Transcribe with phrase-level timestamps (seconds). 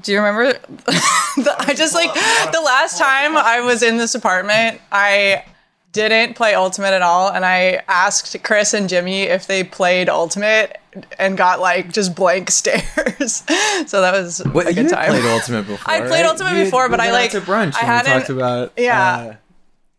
[0.00, 0.52] Do you remember?
[0.86, 2.12] the, I just like
[2.52, 5.44] the last time I was in this apartment, I
[5.92, 10.78] didn't play Ultimate at all, and I asked Chris and Jimmy if they played Ultimate,
[11.18, 13.44] and got like just blank stares.
[13.86, 15.10] so that was Wait, a good had time.
[15.10, 15.92] played Ultimate before.
[15.94, 16.26] I played right?
[16.26, 17.74] Ultimate You had- before, we but I, went out like- to brunch.
[17.76, 19.16] I we hadn't- talked about yeah.
[19.16, 19.34] uh,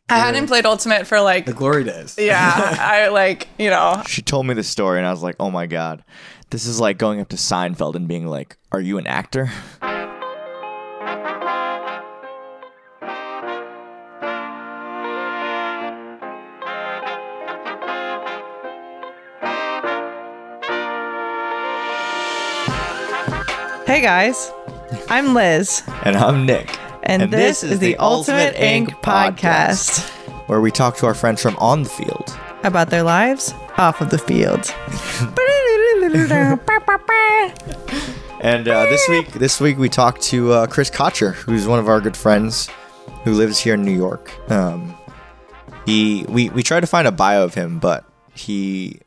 [0.08, 2.16] I hadn't played Ultimate for like the glory days.
[2.20, 5.50] yeah, I like you know She told me the story, and I was like, "Oh
[5.50, 6.04] my god,
[6.50, 9.50] this is like going up to Seinfeld and being like, "Are you an actor?"
[23.88, 24.52] Hey guys,
[25.10, 28.90] I'm Liz, And I'm Nick, and, this, is the Ultimate Ink.
[29.04, 30.10] podcast
[30.48, 32.38] where we talk to our friends from on the field.
[32.64, 34.74] about their lives off of the field.
[38.42, 41.88] And uh, this week, this week we talked to uh, Chris Kocher, who's one of
[41.88, 42.70] our good friends,
[43.24, 44.32] who lives here in New York.
[44.52, 44.96] Um,
[45.88, 49.00] he we we tried to find a bio of him, but he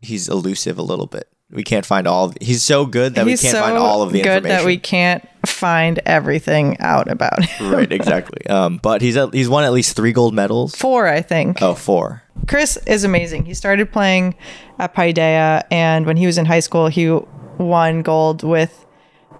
[0.00, 1.28] he's elusive a little bit.
[1.50, 2.26] We can't find all.
[2.26, 4.56] Of, he's so good that He's we can't so find all of the good information.
[4.56, 7.70] that we can't find everything out about him.
[7.72, 8.46] right, exactly.
[8.46, 10.74] Um, but he's at, he's won at least three gold medals.
[10.74, 11.60] Four, I think.
[11.60, 12.22] Oh, four.
[12.46, 13.44] Chris is amazing.
[13.44, 14.34] He started playing
[14.78, 17.10] at Paideia, and when he was in high school, he
[17.58, 18.86] won gold with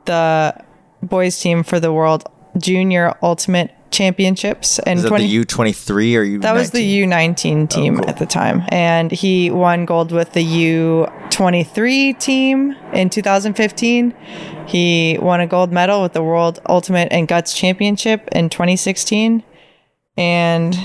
[0.07, 0.55] the
[1.03, 2.25] boys team for the World
[2.59, 4.79] Junior Ultimate Championships.
[4.81, 6.39] And Is that 20 the U twenty three or U?
[6.41, 8.09] That was the U19 team cool.
[8.09, 8.63] at the time.
[8.69, 14.15] And he won gold with the U23 team in 2015.
[14.67, 19.43] He won a gold medal with the World Ultimate and Guts Championship in 2016.
[20.17, 20.77] And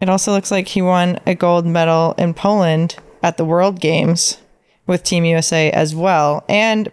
[0.00, 4.38] it also looks like he won a gold medal in Poland at the World Games
[4.86, 6.44] with Team USA as well.
[6.48, 6.90] And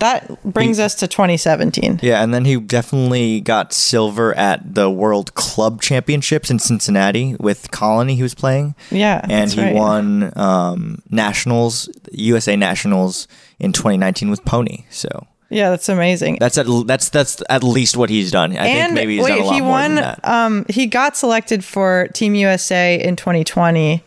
[0.00, 1.98] that brings us to 2017.
[2.02, 7.72] Yeah, and then he definitely got silver at the World Club Championships in Cincinnati with
[7.72, 8.14] Colony.
[8.14, 9.20] He was playing, Yeah.
[9.28, 9.74] and he right.
[9.74, 13.26] won um, nationals, USA nationals
[13.58, 14.84] in 2019 with Pony.
[14.88, 16.36] So Yeah, that's amazing.
[16.40, 18.56] that's at that's that's at least what he's done.
[18.56, 19.94] I think maybe he's done a lot he more won.
[19.94, 20.20] than that.
[20.28, 24.04] Um, he got selected for Team USA in 2020,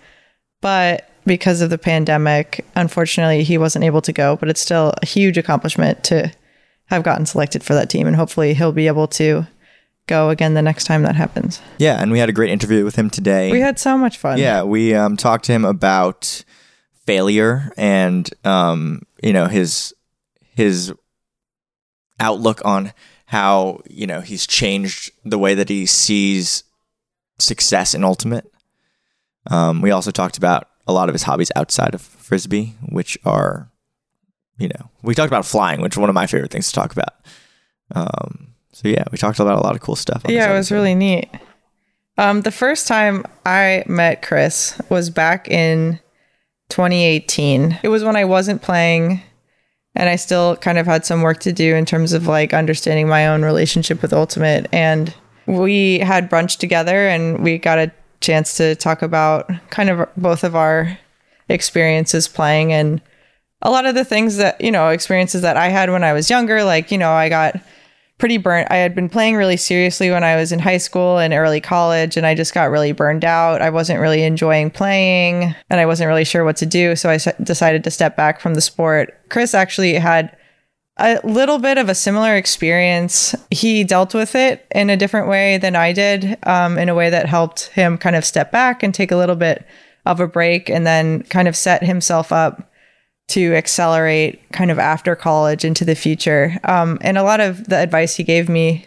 [0.62, 4.35] but because of the pandemic, unfortunately, he wasn't able to go.
[4.35, 6.31] But it's still a huge accomplishment to
[6.85, 9.47] have gotten selected for that team, and hopefully, he'll be able to
[10.08, 11.62] go again the next time that happens.
[11.78, 13.52] Yeah, and we had a great interview with him today.
[13.52, 14.38] We had so much fun.
[14.38, 16.44] Yeah, we um, talked to him about
[17.06, 19.94] failure and um, you know his
[20.56, 20.94] his
[22.21, 22.93] outlook on
[23.25, 26.63] how you know he's changed the way that he sees
[27.39, 28.49] success in ultimate.
[29.49, 33.69] Um, we also talked about a lot of his hobbies outside of frisbee, which are
[34.57, 36.93] you know we talked about flying, which is one of my favorite things to talk
[36.93, 37.15] about.
[37.93, 40.23] Um, so yeah, we talked about a lot of cool stuff.
[40.27, 41.29] yeah, it was really neat.
[42.17, 45.99] Um, the first time I met Chris was back in
[46.69, 47.79] 2018.
[47.83, 49.21] It was when I wasn't playing
[49.96, 53.07] and I still kind of had some work to do in terms of like understanding
[53.07, 54.68] my own relationship with Ultimate.
[54.72, 55.13] And
[55.47, 57.91] we had brunch together and we got a
[58.22, 60.97] chance to talk about kind of both of our
[61.50, 63.02] experiences playing and
[63.62, 66.29] a lot of the things that, you know, experiences that I had when I was
[66.29, 66.63] younger.
[66.63, 67.59] Like, you know, I got
[68.21, 68.67] pretty burnt.
[68.71, 72.15] I had been playing really seriously when I was in high school and early college,
[72.15, 73.63] and I just got really burned out.
[73.63, 76.95] I wasn't really enjoying playing, and I wasn't really sure what to do.
[76.95, 79.19] So I s- decided to step back from the sport.
[79.29, 80.37] Chris actually had
[80.97, 83.33] a little bit of a similar experience.
[83.49, 87.09] He dealt with it in a different way than I did, um, in a way
[87.09, 89.65] that helped him kind of step back and take a little bit
[90.05, 92.70] of a break and then kind of set himself up
[93.31, 96.57] to accelerate kind of after college into the future.
[96.63, 98.85] Um, and a lot of the advice he gave me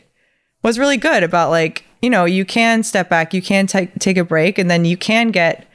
[0.63, 4.17] was really good about like, you know, you can step back, you can take take
[4.17, 5.67] a break, and then you can get,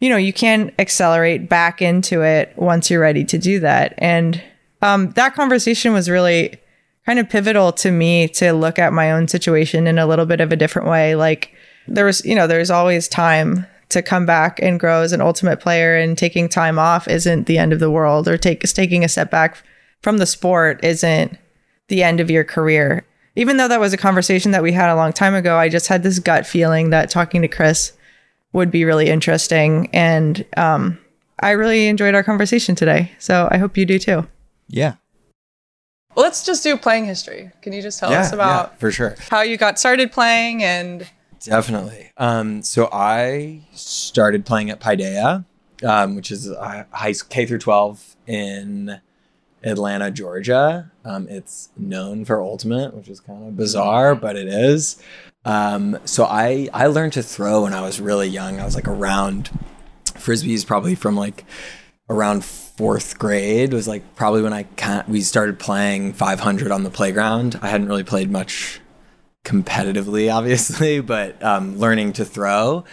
[0.00, 3.94] you know, you can accelerate back into it once you're ready to do that.
[3.98, 4.42] And
[4.82, 6.58] um, that conversation was really
[7.06, 10.40] kind of pivotal to me to look at my own situation in a little bit
[10.40, 11.14] of a different way.
[11.14, 11.52] Like
[11.88, 15.60] there was, you know, there's always time to come back and grow as an ultimate
[15.60, 19.08] player and taking time off isn't the end of the world or take taking a
[19.08, 19.62] step back
[20.02, 21.38] from the sport isn't
[21.88, 23.04] the end of your career.
[23.36, 25.86] Even though that was a conversation that we had a long time ago, I just
[25.86, 27.92] had this gut feeling that talking to Chris
[28.52, 30.98] would be really interesting and um,
[31.40, 33.12] I really enjoyed our conversation today.
[33.18, 34.26] So I hope you do too.
[34.68, 34.94] Yeah.
[36.14, 37.50] Well, let's just do playing history.
[37.62, 39.16] Can you just tell yeah, us about yeah, for sure.
[39.30, 41.08] how you got started playing and
[41.44, 42.10] Definitely.
[42.16, 45.44] Um, so I started playing at Paideia,
[45.84, 49.00] um, which is a high K through 12 in
[49.64, 50.90] Atlanta, Georgia.
[51.04, 55.02] Um, it's known for ultimate, which is kind of bizarre, but it is.
[55.44, 58.60] Um, so I I learned to throw when I was really young.
[58.60, 59.50] I was like around
[60.04, 61.44] frisbees, probably from like
[62.08, 64.66] around fourth grade was like probably when I
[65.08, 67.58] we started playing 500 on the playground.
[67.62, 68.80] I hadn't really played much
[69.44, 72.84] competitively, obviously, but um, learning to throw.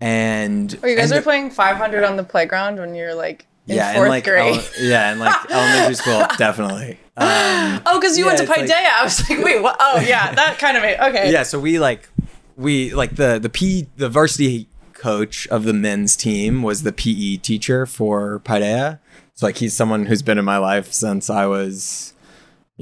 [0.00, 3.76] And Oh, you guys and are playing 500 on the playground when you're like in
[3.76, 4.56] yeah, fourth and like grade.
[4.56, 6.98] ele- yeah, and like elementary school, definitely.
[7.14, 9.76] Um, oh, because you went to it's like- I was like, wait, what?
[9.78, 11.30] Oh, yeah, that kind of made okay.
[11.30, 12.08] yeah, so we like
[12.56, 17.36] we like the the P the varsity coach of the men's team was the PE
[17.36, 18.98] teacher for Paideia.
[19.34, 22.11] So like he's someone who's been in my life since I was,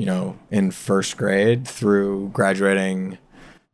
[0.00, 3.18] you know, in first grade through graduating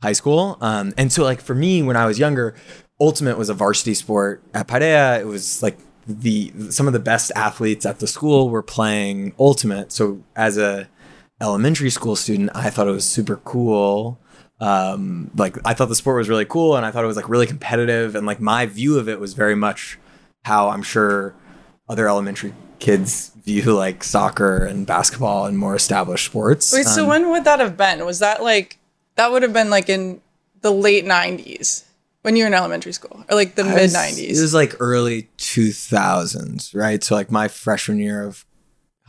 [0.03, 0.59] high school.
[0.61, 2.57] Um, and so like for me when I was younger,
[3.01, 5.21] ultimate was a varsity sport at Paideia.
[5.21, 5.79] It was like
[6.09, 9.93] the some of the best athletes at the school were playing ultimate.
[9.93, 10.89] So as a
[11.41, 14.19] elementary school student, I thought it was super cool.
[14.59, 17.29] Um, like I thought the sport was really cool, and I thought it was like
[17.29, 19.97] really competitive, and like my view of it was very much
[20.45, 21.37] how I'm sure
[21.89, 26.73] other elementary kids view like soccer and basketball and more established sports.
[26.75, 28.05] Wait, so Um, when would that have been?
[28.05, 28.77] Was that like
[29.15, 30.21] that would have been like in
[30.61, 31.85] the late 90s
[32.23, 34.19] when you were in elementary school or like the mid 90s?
[34.37, 37.03] It was like early 2000s, right?
[37.03, 38.45] So like my freshman year of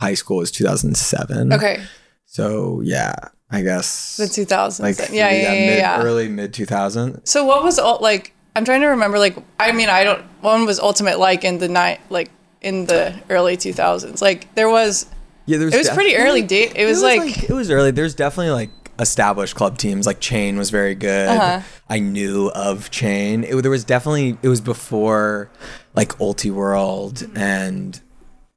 [0.00, 1.52] high school was 2007.
[1.52, 1.82] okay,
[2.26, 3.14] So yeah,
[3.50, 4.80] I guess the 2000s.
[4.80, 5.08] like then.
[5.12, 6.02] yeah, yeah, yeah, mid, yeah.
[6.02, 7.26] early mid 2000s.
[7.26, 8.34] So what was all like?
[8.56, 9.18] I'm trying to remember.
[9.18, 10.22] Like, I mean, I don't.
[10.40, 14.20] One was Ultimate like in the night, like in the early 2000s.
[14.20, 15.06] Like there was.
[15.46, 16.72] Yeah, there was It was pretty early date.
[16.76, 17.90] It was, like, it was early.
[17.90, 20.06] There's definitely like established club teams.
[20.06, 21.28] Like Chain was very good.
[21.28, 21.62] Uh-huh.
[21.88, 23.44] I knew of Chain.
[23.44, 25.50] It, there was definitely it was before
[25.94, 28.00] like Ultiworld and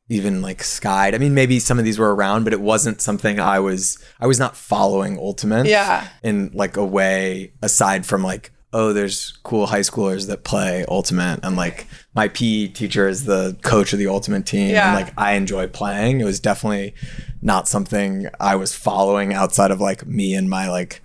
[0.09, 1.15] even like Skyd.
[1.15, 3.97] I mean, maybe some of these were around, but it wasn't something I was.
[4.19, 5.67] I was not following Ultimate.
[5.67, 6.07] Yeah.
[6.23, 8.51] In like a way aside from like.
[8.73, 13.57] Oh, there's cool high schoolers that play Ultimate, and like my PE teacher is the
[13.63, 14.69] coach of the Ultimate team.
[14.69, 14.95] Yeah.
[14.95, 16.21] And like I enjoy playing.
[16.21, 16.93] It was definitely
[17.41, 21.01] not something I was following outside of like me and my like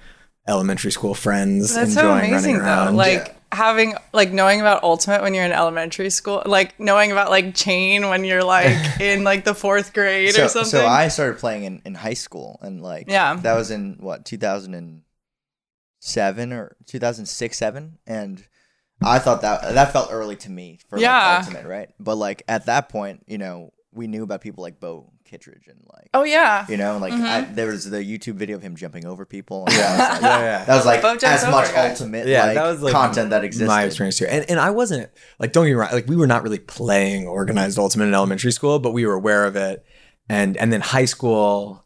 [0.48, 2.86] elementary school friends That's so enjoying amazing running around.
[2.92, 2.98] though.
[2.98, 7.54] Like having like knowing about Ultimate when you're in elementary school, like knowing about like
[7.56, 10.70] Chain when you're like in like the fourth grade so, or something.
[10.70, 13.34] so I started playing in, in high school and like Yeah.
[13.42, 14.24] that was in what
[16.06, 18.47] 2007 or 2006 7 and
[19.03, 21.37] I thought that that felt early to me for Yeah.
[21.38, 24.79] like ultimate right but like at that point you know we knew about people like
[24.79, 26.64] Bo Kittredge and like oh yeah.
[26.69, 27.55] you know like Mm-hmm.
[27.55, 30.38] there was the YouTube video of him jumping over people and that was like, yeah,
[30.41, 30.64] yeah.
[30.64, 32.00] that was like Bo as much guys.
[32.00, 34.70] ultimate yeah, like, that was like content that existed My experience here, and and I
[34.70, 35.11] wasn't
[35.41, 38.52] like don't get me wrong, like we were not really playing organized ultimate in elementary
[38.52, 39.85] school, but we were aware of it,
[40.29, 41.85] and and then high school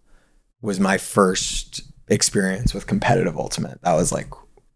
[0.60, 3.80] was my first experience with competitive ultimate.
[3.82, 4.28] That was like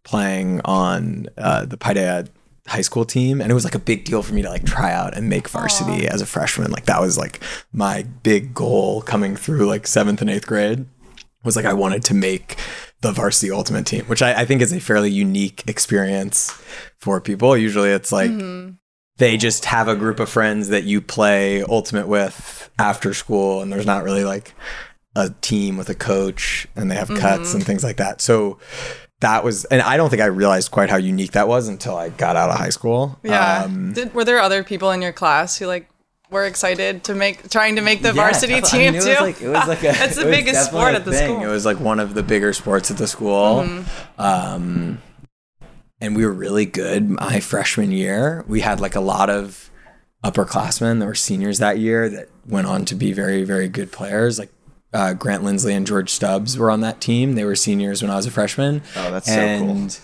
[0.05, 2.29] playing on uh, the Paideia
[2.67, 4.91] high school team and it was like a big deal for me to like try
[4.91, 7.39] out and make varsity as a freshman like that was like
[7.75, 10.87] my big goal coming through like seventh and eighth grade
[11.45, 12.57] was like I wanted to make
[13.03, 16.51] the varsity ultimate team, which I, I think is a fairly unique experience
[16.99, 17.57] for people.
[17.57, 18.31] Usually it's like
[19.19, 23.73] they just have a group of friends that you play ultimate with after school, and
[23.73, 24.55] there's not really like
[25.17, 28.21] a team with a coach and they have cuts and things like that.
[28.21, 28.59] So
[29.21, 32.09] that was, and I don't think I realized quite how unique that was until I
[32.09, 33.19] got out of high school.
[33.23, 33.63] Yeah.
[33.65, 35.89] Um, Did, were there other people in your class who like
[36.31, 39.09] were excited to make trying to make the varsity Yeah, team I mean, too?
[39.09, 41.27] It was like, it was like a, That's the biggest sport at the thing.
[41.27, 41.37] school.
[41.37, 41.49] Mm-hmm.
[41.49, 43.67] It was like one of the bigger sports at the school.
[44.19, 45.01] Um,
[46.01, 48.45] and we were really good my freshman year.
[48.49, 49.71] We had like a lot of
[50.25, 54.39] upperclassmen that were seniors that year that went on to be very, very good players.
[54.39, 54.51] Like
[54.95, 57.35] uh, Grant Lindsley and George Stubbs were on that team.
[57.35, 58.81] They were seniors when I was a freshman.
[58.97, 59.43] Oh, that's so cool.
[59.71, 60.01] and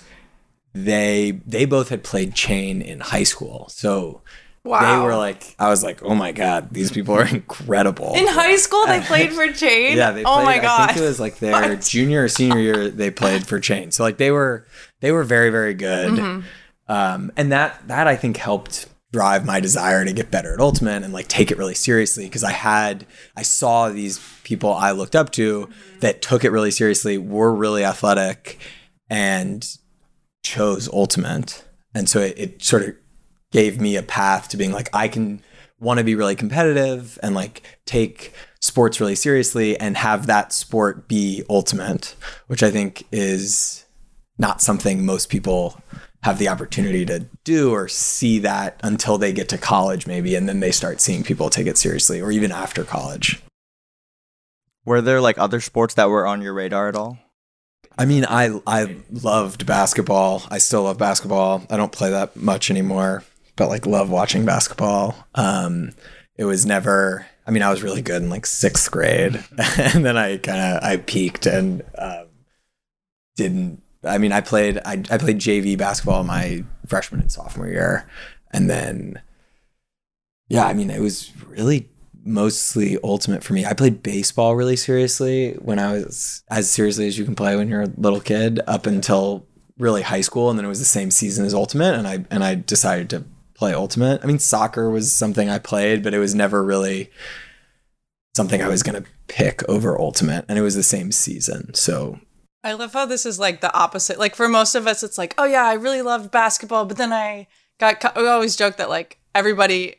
[0.75, 4.21] They they both had played chain in high school, so
[4.63, 4.99] Wow.
[5.01, 8.13] they were like, I was like, oh my god, these people are incredible.
[8.15, 9.97] in high school they played for Chain.
[9.97, 12.59] Yeah, they played, oh my god, I think it was like their junior or senior
[12.61, 13.91] year they played for Chain.
[13.91, 14.67] So like they were
[15.01, 16.11] they were very very good.
[16.11, 16.47] Mm-hmm.
[16.93, 21.03] Um, and that that I think helped drive my desire to get better at ultimate
[21.03, 25.17] and like take it really seriously because I had I saw these people I looked
[25.17, 25.69] up to
[26.01, 28.59] that took it really seriously, were really athletic
[29.09, 29.67] and
[30.45, 31.65] chose ultimate.
[31.95, 32.95] And so it, it sort of
[33.51, 35.43] gave me a path to being like I can
[35.81, 41.09] want to be really competitive and like take sports really seriously and have that sport
[41.09, 42.15] be ultimate,
[42.47, 43.87] which I think is
[44.39, 45.83] not something most people
[46.23, 50.49] have the opportunity to do or see that until they get to college maybe and
[50.49, 53.43] then they start seeing people take it seriously or even after college.
[54.85, 57.19] Were there like other sports that were on your radar at all?
[57.99, 60.43] I mean, I I loved basketball.
[60.51, 61.67] I still love basketball.
[61.69, 63.25] I don't play that much anymore,
[63.57, 65.15] but like love watching basketball.
[65.35, 65.93] Um,
[66.37, 67.27] it was never.
[67.47, 69.45] I mean, I was really good in like sixth grade,
[69.79, 72.29] and then I kind of I peaked and um,
[73.37, 73.83] didn't.
[74.05, 78.09] I mean, I played I, I played JV basketball my freshman and sophomore year,
[78.53, 79.21] and then
[80.49, 81.89] yeah, I mean, it was really
[82.25, 83.65] mostly ultimate for me.
[83.65, 87.69] I played baseball really seriously when I was as seriously as you can play when
[87.69, 89.47] you're a little kid up until
[89.79, 92.45] really high school and then it was the same season as ultimate and I and
[92.45, 94.23] I decided to play ultimate.
[94.23, 97.11] I mean soccer was something I played but it was never really
[98.37, 101.73] something I was going to pick over ultimate and it was the same season.
[101.75, 102.21] So
[102.63, 104.19] I love how this is like the opposite.
[104.19, 107.13] Like for most of us, it's like, oh yeah, I really loved basketball, but then
[107.13, 107.47] I
[107.79, 108.01] got.
[108.01, 108.17] Cut.
[108.17, 109.97] We always joke that like everybody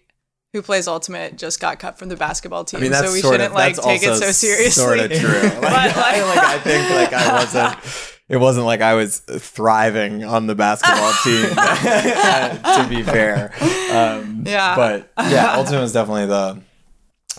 [0.53, 3.22] who plays ultimate just got cut from the basketball team, I mean, that's so we
[3.22, 4.70] shouldn't of, like take it so seriously.
[4.84, 5.30] Sort of true.
[5.41, 8.08] Like, But, like- I, like, I think like I wasn't.
[8.30, 11.50] It wasn't like I was thriving on the basketball team.
[11.50, 13.51] to be fair,
[13.91, 14.75] um, Yeah.
[14.75, 16.62] But yeah, ultimate was definitely the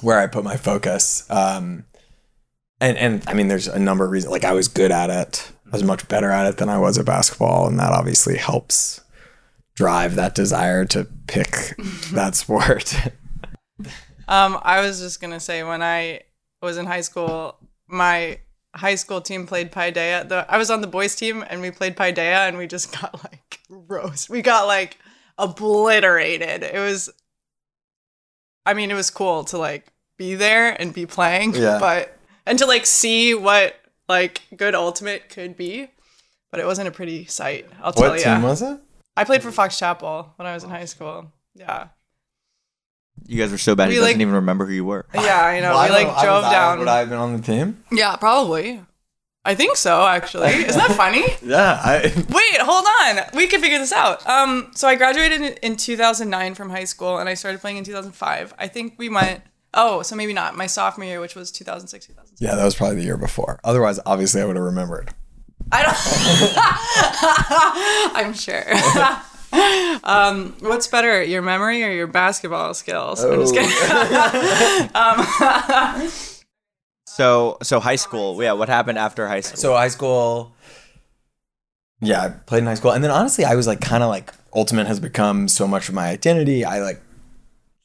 [0.02, 1.24] where I put my focus.
[1.30, 1.84] Um,
[2.82, 4.32] and and I mean, there's a number of reasons.
[4.32, 5.50] Like I was good at it.
[5.66, 9.00] I was much better at it than I was at basketball, and that obviously helps
[9.74, 11.74] drive that desire to pick
[12.12, 12.94] that sport.
[14.28, 16.20] Um, I was just gonna say when I
[16.60, 17.56] was in high school,
[17.88, 18.38] my
[18.74, 20.28] high school team played Paideia.
[20.28, 23.22] The I was on the boys team and we played Paideia and we just got
[23.24, 24.28] like roast.
[24.30, 24.98] We got like
[25.38, 26.62] obliterated.
[26.62, 27.10] It was
[28.64, 29.86] I mean, it was cool to like
[30.18, 31.78] be there and be playing, Yeah.
[31.80, 33.74] but and to like see what
[34.08, 35.88] like good ultimate could be.
[36.50, 38.10] But it wasn't a pretty sight, I'll tell you.
[38.10, 38.24] what you.
[38.26, 38.78] team was it?
[39.16, 41.32] I played for Fox Chapel when I was in high school.
[41.54, 41.88] Yeah.
[43.26, 45.06] You guys were so bad he We, doesn't like- even remember who you were.
[45.14, 45.70] Yeah, I know.
[45.70, 46.78] Well, I we like don't- drove I- down.
[46.80, 47.82] Would I have been on the team?
[47.92, 48.84] Yeah, probably.
[49.44, 50.50] I think so, actually.
[50.50, 51.24] Isn't that funny?
[51.42, 52.02] Yeah, I.
[52.28, 53.24] Wait, hold on.
[53.34, 54.26] We can figure this out.
[54.28, 57.84] Um, so I graduated in, in 2009 from high school, and I started playing in
[57.84, 58.54] 2005.
[58.58, 59.42] I think we went.
[59.74, 62.36] Oh, so maybe not my sophomore year, which was 2006, 2007.
[62.46, 63.58] Yeah, that was probably the year before.
[63.64, 65.14] Otherwise, obviously, I would have remembered.
[65.70, 65.96] I don't.
[68.26, 68.64] I'm sure.
[70.04, 73.22] um, what's better, your memory or your basketball skills?
[73.24, 73.60] I'm just Oh.
[76.02, 76.10] kidding.
[77.06, 78.52] So so high school, yeah.
[78.52, 79.58] What happened after high school?
[79.58, 80.54] So high school.
[82.00, 84.32] Yeah, I played in high school, and then honestly, I was like, kind of like,
[84.54, 86.64] ultimate has become so much of my identity.
[86.64, 87.02] I like,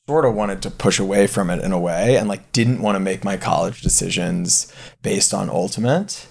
[0.07, 2.95] sort of wanted to push away from it in a way, and like, didn't want
[2.95, 4.71] to make my college decisions
[5.01, 6.27] based on ultimate.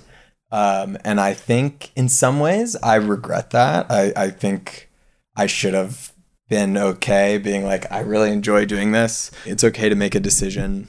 [0.50, 3.90] Um, and I think in some ways, I regret that.
[3.90, 4.88] I I think
[5.37, 6.12] I should have
[6.49, 9.30] been okay being like, I really enjoy doing this.
[9.45, 10.88] It's okay to make a decision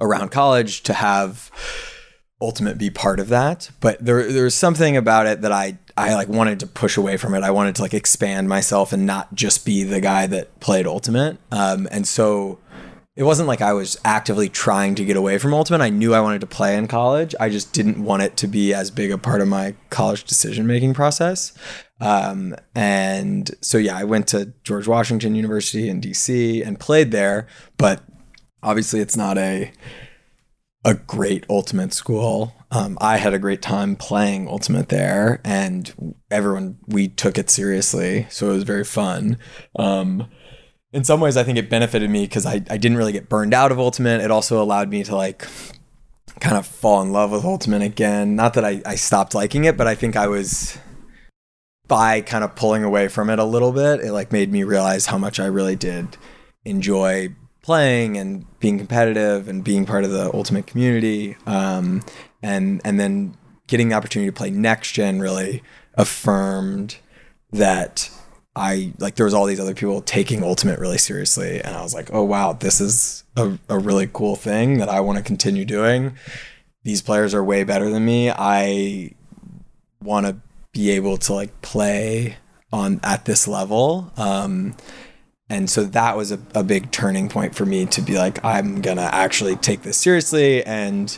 [0.00, 1.50] around college to have
[2.40, 6.28] ultimate be part of that but there there's something about it that I I like
[6.28, 7.42] wanted to push away from it.
[7.42, 11.38] I wanted to like expand myself and not just be the guy that played ultimate.
[11.52, 12.58] Um and so
[13.16, 15.80] it wasn't like I was actively trying to get away from ultimate.
[15.80, 17.32] I knew I wanted to play in college.
[17.38, 20.66] I just didn't want it to be as big a part of my college decision
[20.66, 21.52] making process.
[22.00, 27.46] Um and so yeah I went to George Washington University in DC and played there.
[27.76, 28.02] But
[28.64, 29.70] obviously it's not a
[30.84, 32.52] a great ultimate school.
[32.74, 38.26] Um, I had a great time playing ultimate there, and everyone we took it seriously,
[38.30, 39.38] so it was very fun.
[39.78, 40.28] Um,
[40.92, 43.54] in some ways, I think it benefited me because I, I didn't really get burned
[43.54, 44.20] out of ultimate.
[44.20, 45.46] It also allowed me to like
[46.40, 48.34] kind of fall in love with ultimate again.
[48.34, 50.76] Not that I, I stopped liking it, but I think I was
[51.86, 54.00] by kind of pulling away from it a little bit.
[54.00, 56.16] It like made me realize how much I really did
[56.64, 62.02] enjoy playing and being competitive and being part of the ultimate community um,
[62.44, 63.36] and and then
[63.66, 65.62] getting the opportunity to play NexGen really
[65.94, 66.98] affirmed
[67.52, 68.10] that
[68.54, 71.60] I like there was all these other people taking ultimate really seriously.
[71.60, 75.00] And I was like oh wow this is a, a really cool thing that I
[75.00, 76.16] want to continue doing.
[76.82, 78.30] These players are way better than me.
[78.30, 79.14] I
[80.02, 80.36] want to
[80.72, 82.36] be able to like play
[82.70, 84.12] on at this level.
[84.18, 84.76] Um,
[85.48, 88.80] and so that was a, a big turning point for me to be like i'm
[88.80, 90.62] gonna actually take this seriously.
[90.64, 91.16] And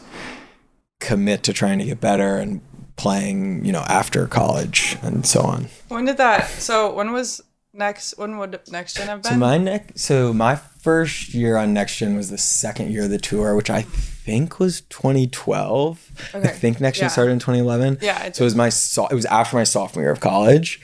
[1.00, 2.60] commit to trying to get better and
[2.96, 6.48] playing you know after college and so on when did that?
[6.48, 7.42] So when was
[7.74, 8.16] next?
[8.16, 9.32] When would NexGen have been?
[9.32, 13.18] so my next so my first year on NexGen was the second year of the
[13.18, 17.08] tour which i think was 2012 i think NexGen Yeah.
[17.08, 20.04] started in 2011 Yeah, it so it was my so- it was after my sophomore
[20.04, 20.80] year of college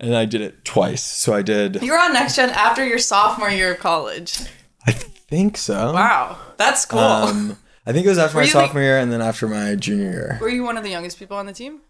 [0.00, 3.50] and i did it twice so i did you were on NexGen after your sophomore
[3.50, 4.38] year of college.
[4.86, 6.98] i think so Wow, that's cool.
[7.00, 9.74] Um, I think it was after my you, like- sophomore year and then after my
[9.74, 10.38] junior year.
[10.40, 11.80] Were you one of the youngest people on the team?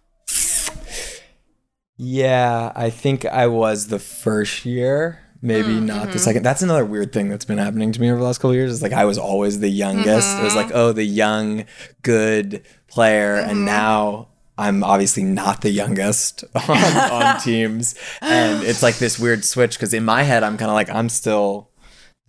[1.97, 6.13] Yeah, I think I was the first year, maybe Mm, not mm-hmm.
[6.13, 6.43] the second.
[6.43, 8.73] That's another weird thing that's been happening to me over the last couple of years.
[8.73, 10.39] Is like I was always the youngest.
[10.39, 10.77] It was like, Mm-hmm.
[10.77, 11.65] oh, the young,
[12.03, 16.77] good player, and now I'm obviously not the youngest on,
[17.13, 20.75] on teams, and it's like this weird switch because in my head I'm kind of
[20.75, 21.71] like I'm still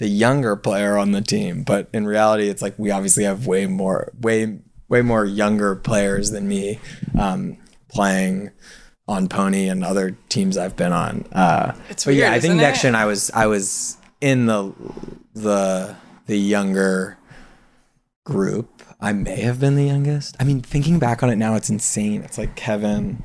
[0.04, 3.66] the younger player on the team, but in reality it's like we obviously have way
[3.68, 6.78] more, way, way more younger players than me
[7.18, 7.56] um,
[7.88, 8.52] playing
[9.08, 11.24] on Pony and other teams I've been on.
[11.32, 12.82] Uh, It's but yeah, I think next it?
[12.84, 14.74] gen I was I was in the
[15.34, 15.96] the
[16.26, 17.18] the younger
[18.26, 18.84] group.
[19.00, 20.36] I may have been the youngest.
[20.38, 22.24] I mean, thinking back on it now, it's insane.
[22.24, 23.24] It's like Kevin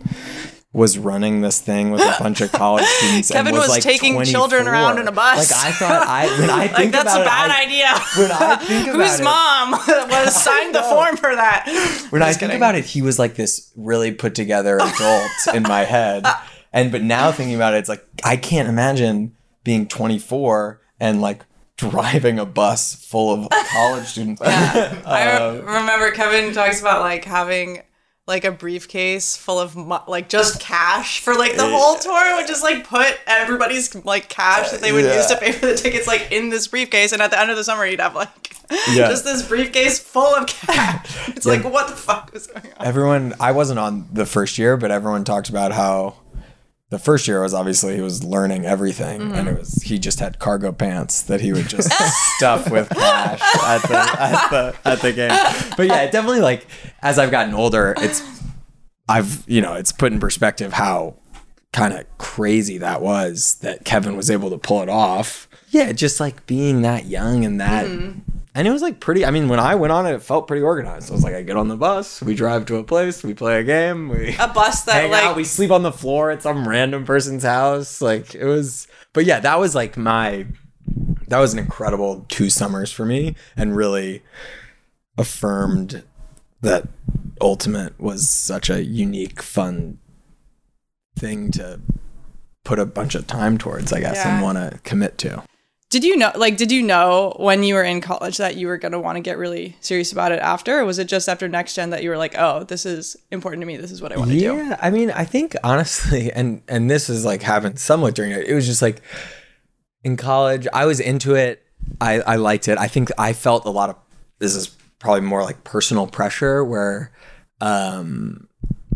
[0.78, 3.30] was running this thing with a bunch of college students.
[3.30, 5.50] Kevin was like taking children around in a bus.
[5.50, 7.88] Like I thought, I when I think Like that's about a bad it, I- idea.
[8.16, 11.66] When I think about Whose it, mom was signed the form for that?
[12.10, 12.56] when I think kidding.
[12.56, 16.24] about it, he was like this really put together adult in my head.
[16.72, 21.44] And but now thinking about it, it's like I can't imagine being 24 and like
[21.76, 24.40] driving a bus full of college students.
[24.42, 27.82] I Uh, remember Kevin talks about like having
[28.28, 32.46] like a briefcase full of mo- like just cash for like the whole tour would
[32.46, 36.06] just like put everybody's like cash that they would use to pay for the tickets
[36.06, 38.28] like in this briefcase and at the end of the summer you'd have like
[38.88, 39.08] Yeah.
[39.08, 41.28] just this briefcase full of cash.
[41.36, 42.86] It's like what the fuck was going on?
[42.86, 46.16] Everyone I wasn't on the first year, but everyone talked about how
[46.90, 49.48] the first year was obviously he was learning everything and mm-hmm.
[49.48, 51.92] it was he just had cargo pants that he would just
[52.36, 55.72] stuff with cash at the at the at the game.
[55.76, 56.66] But yeah, definitely like
[57.02, 58.22] as I've gotten older, it's
[59.08, 61.16] I've you know, it's put in perspective how
[61.72, 65.46] kind of crazy that was that Kevin was able to pull it off.
[65.70, 68.37] Yeah, just like being that young and that mm-hmm.
[68.58, 70.64] And it was like pretty I mean when I went on it it felt pretty
[70.64, 71.10] organized.
[71.10, 73.60] I was like I get on the bus, we drive to a place, we play
[73.60, 76.42] a game, we a bus that hang like out, we sleep on the floor at
[76.42, 78.02] some random person's house.
[78.02, 80.44] Like it was but yeah, that was like my
[81.28, 84.24] that was an incredible two summers for me and really
[85.16, 86.02] affirmed
[86.60, 86.88] that
[87.40, 89.98] ultimate was such a unique fun
[91.16, 91.80] thing to
[92.64, 95.42] put a bunch of time towards i guess and want to commit to
[95.90, 98.76] Did you know, like, did you know when you were in college that you were
[98.76, 100.80] going to want to get really serious about it after?
[100.80, 103.66] Or was it just after NexGen that you were like, oh, this is important to
[103.66, 103.78] me.
[103.78, 104.56] This is what I want to do?
[104.56, 108.46] yeah i mean i think honestly and and this is like happened somewhat during it
[108.46, 109.00] it was just like
[110.04, 111.62] in college i was into it
[112.00, 113.96] i i liked it i think i felt a lot of
[114.38, 117.12] this is probably more like personal pressure where
[117.60, 118.48] um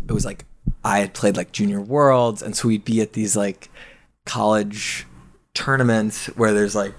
[0.07, 0.45] it was like
[0.83, 3.69] i had played like junior worlds and so we'd be at these like
[4.25, 5.05] college
[5.53, 6.93] tournaments where there's like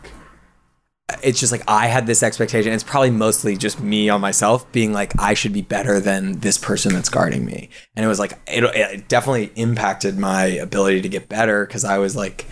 [1.23, 2.73] it's just like I had this expectation.
[2.73, 6.57] It's probably mostly just me on myself being like I should be better than this
[6.57, 7.69] person that's guarding me.
[7.95, 11.99] And it was like it, it definitely impacted my ability to get better because I
[11.99, 12.47] was like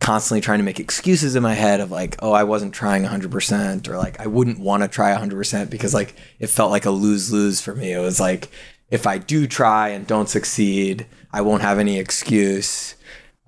[0.00, 3.88] constantly trying to make excuses in my head of like, oh, I wasn't trying 100%
[3.88, 7.60] or like I wouldn't want to try 100% because like it felt like a lose-lose
[7.60, 7.92] for me.
[7.92, 8.50] It was like
[8.90, 12.96] if I do try and don't succeed, I won't have any excuse.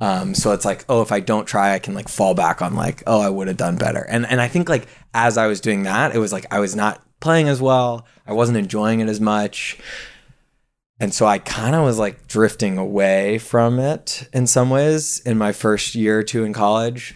[0.00, 2.74] Um, so it's like, oh, if I don't try, I can like fall back on
[2.74, 4.04] like, oh, I would have done better.
[4.08, 6.74] And and I think like as I was doing that, it was like I was
[6.74, 8.06] not playing as well.
[8.26, 9.78] I wasn't enjoying it as much.
[11.00, 15.38] And so I kind of was like drifting away from it in some ways in
[15.38, 17.14] my first year or two in college.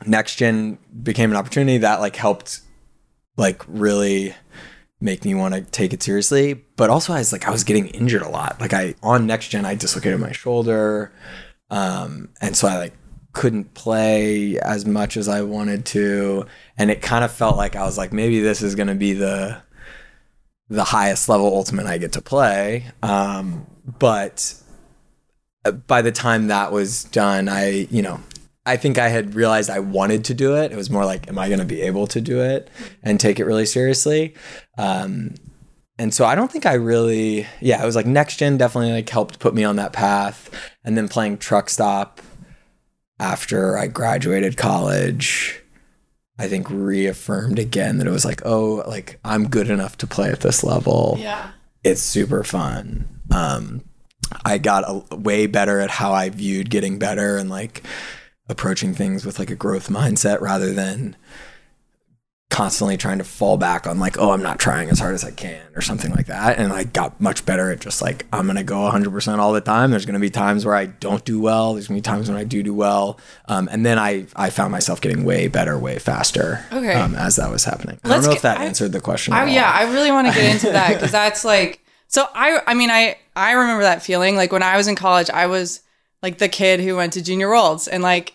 [0.00, 2.60] NexGen became an opportunity that like helped
[3.36, 4.34] like really
[5.00, 6.54] make me want to take it seriously.
[6.76, 8.60] But also I was like I was getting injured a lot.
[8.60, 11.12] Like I on NexGen I dislocated my shoulder.
[11.70, 12.94] Um, and so I like
[13.32, 16.46] couldn't play as much as I wanted to.
[16.78, 19.62] And it kind of felt like I was like, maybe this is gonna be the
[20.68, 22.86] the highest level ultimate I get to play.
[23.02, 23.66] Um,
[23.98, 24.54] but
[25.64, 28.20] uh, by the time that was done, I, you know,
[28.66, 30.72] I think I had realized I wanted to do it.
[30.72, 32.70] It was more like, am I going to be able to do it
[33.02, 34.34] and take it really seriously?
[34.78, 35.34] Um,
[35.98, 39.38] and so I don't think I really, yeah, it was like NexGen definitely like helped
[39.38, 40.50] put me on that path.
[40.84, 42.20] And then playing truck stop
[43.20, 45.62] after I graduated college,
[46.38, 50.30] I think reaffirmed again that it was like, oh, like I'm good enough to play
[50.30, 51.50] at this level Yeah.
[51.84, 53.20] it's super fun.
[53.30, 53.84] Um,
[54.44, 57.84] I got a, way better at how I viewed getting better and like
[58.48, 61.14] approaching things with like a growth mindset rather than
[62.54, 65.32] constantly trying to fall back on like, oh, I'm not trying as hard as I
[65.32, 66.56] can or something like that.
[66.56, 69.60] And I got much better at just like, I'm going to go 100% all the
[69.60, 69.90] time.
[69.90, 71.74] There's going to be times where I don't do well.
[71.74, 73.18] There's going to be times when I do do well.
[73.48, 76.94] Um, and then I, I found myself getting way better, way faster Okay.
[76.94, 77.98] um, as that was happening.
[78.04, 79.34] I Let's don't know if get- that I- answered the question.
[79.34, 82.28] I, yeah, I really want to get into that because that's like so.
[82.34, 85.28] I I mean I I remember that feeling like when I was in college.
[85.28, 85.80] I was
[86.22, 88.34] like the kid who went to junior worlds and like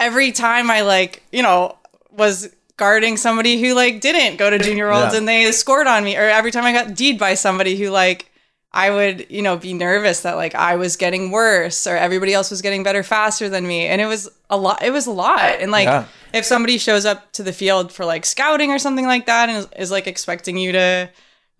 [0.00, 1.78] every time I like you know
[2.10, 5.18] was guarding somebody who like didn't go to junior worlds Yeah.
[5.18, 8.30] and they scored on me or every time I got D'd by somebody who like
[8.72, 12.50] I would you know be nervous that like I was getting worse or everybody else
[12.50, 15.60] was getting better faster than me and it was a lot it was a lot
[15.60, 16.06] and like Yeah.
[16.32, 19.58] if somebody shows up to the field for like scouting or something like that and
[19.58, 21.08] is, is like expecting you to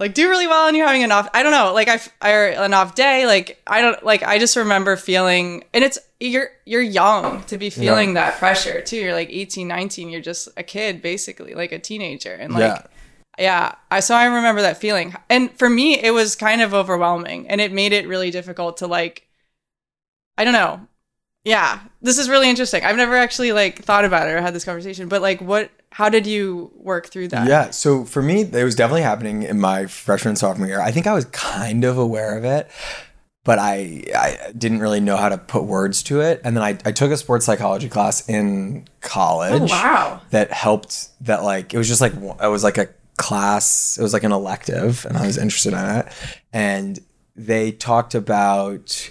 [0.01, 2.47] like do really well and you're having an off I don't know like i or
[2.49, 6.83] an off day like I don't like I just remember feeling and it's you're you're
[6.83, 8.97] young to be feeling that pressure too.
[8.97, 12.87] You're like 18 19 you're just a kid basically like a teenager and like yeah.
[13.39, 15.15] yeah I so I remember that feeling.
[15.31, 18.87] And for me it was kind of overwhelming and it made it really difficult to
[18.87, 19.29] like
[20.37, 20.87] I don't know.
[21.45, 22.85] Yeah this is really interesting.
[22.85, 26.09] I've never actually like thought about it or had this conversation but like what how
[26.09, 27.71] did you work through that Yeah.
[27.71, 30.81] So for me, it was definitely happening in my freshman sophomore year.
[30.81, 32.69] I think I was kind of aware of it,
[33.45, 36.41] but I I didn't really know how to put words to it.
[36.43, 39.63] And then I, I took a sports psychology class in college.
[39.63, 40.21] Oh, wow.
[40.31, 41.11] That helped.
[41.21, 43.97] That like it was just like it was like a class.
[43.97, 46.07] It was like an elective, and I was interested in it.
[46.53, 46.99] And
[47.37, 49.11] they talked about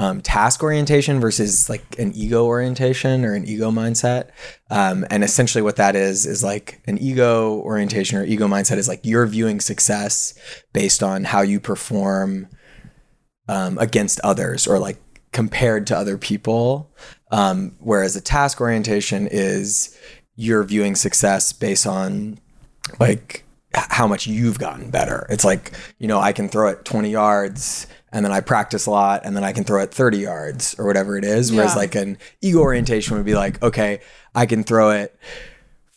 [0.00, 4.30] um, task orientation versus like an ego orientation or an ego mindset.
[4.70, 8.88] Um, and essentially, what that is is like an ego orientation or ego mindset is
[8.88, 10.32] like you're viewing success
[10.72, 12.48] based on how you perform
[13.46, 14.96] um, against others or like
[15.32, 16.90] compared to other people.
[17.30, 19.94] Um, whereas a task orientation is
[20.34, 22.40] you're viewing success based on
[22.98, 25.26] like how much you've gotten better.
[25.28, 28.90] It's like, you know, I can throw it 20 yards and then I practice a
[28.90, 31.52] lot and then I can throw it 30 yards or whatever it is.
[31.52, 31.78] Whereas Yeah.
[31.78, 34.00] like an ego orientation would be like, okay,
[34.34, 35.16] I can throw it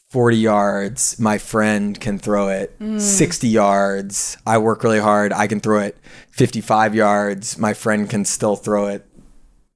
[0.09, 1.19] 40 yards.
[1.19, 3.01] My friend can throw it mm.
[3.01, 4.37] 60 yards.
[4.45, 5.33] I work really hard.
[5.33, 5.97] I can throw it
[6.29, 7.57] 55 yards.
[7.57, 9.07] My friend can still throw it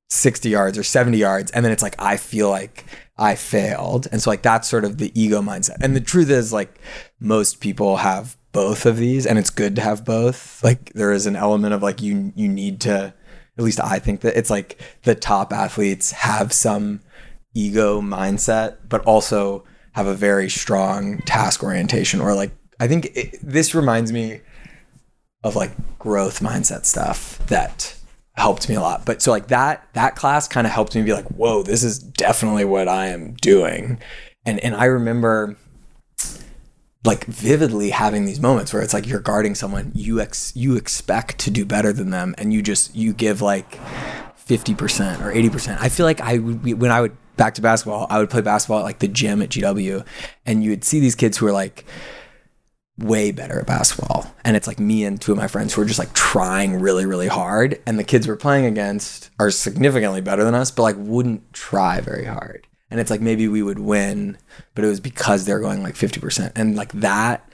[0.10, 2.86] 60 yards or 70 yards and then it's like i feel like
[3.18, 6.54] i failed and so like that's sort of the ego mindset and the truth is
[6.54, 6.80] like
[7.20, 11.28] most people have both of these and it's good to have both like there is
[11.28, 13.14] an element of like you you need to
[13.56, 17.00] at least i think that it's like the top athletes have some
[17.54, 23.38] ego mindset but also have a very strong task orientation or like i think it,
[23.44, 24.42] this reminds me
[25.44, 27.96] of like growth mindset stuff that
[28.34, 29.04] helped me a lot.
[29.06, 31.98] But so like that that class kind of helped me be like, whoa, this is
[31.98, 34.00] definitely what I am doing.
[34.46, 35.58] And and I remember
[37.08, 41.40] like vividly having these moments where it's like you're guarding someone you ex you expect
[41.40, 43.80] to do better than them and you just you give like
[44.48, 45.78] 50% or 80%.
[45.80, 48.42] I feel like I would be, when I would back to basketball, I would play
[48.42, 50.06] basketball at like the gym at GW
[50.46, 51.86] and you would see these kids who are like
[52.98, 54.26] way better at basketball.
[54.44, 57.06] And it's like me and two of my friends who are just like trying really,
[57.06, 57.80] really hard.
[57.86, 62.00] And the kids we're playing against are significantly better than us, but like wouldn't try
[62.02, 62.66] very hard.
[62.90, 64.38] And it's like maybe we would win,
[64.74, 66.54] but it was because they're going like 50%.
[66.56, 67.48] And like that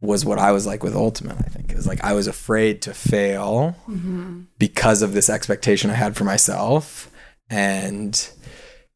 [0.00, 1.72] was what I was like with Ultimate, I think.
[1.72, 3.74] It was like I was afraid to fail
[4.58, 7.10] because of this expectation I had for myself.
[7.50, 8.30] And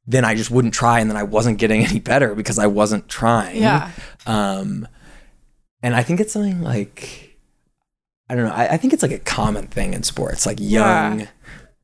[0.06, 3.08] then I just wouldn't try and then I wasn't getting any better because I wasn't
[3.08, 3.60] trying.
[3.60, 3.90] Yeah.
[4.26, 4.86] Um,
[5.82, 7.36] and I think it's something like
[8.28, 8.54] I don't know.
[8.54, 10.46] I, I think it's like a common thing in sports.
[10.46, 11.26] Like young, Yeah.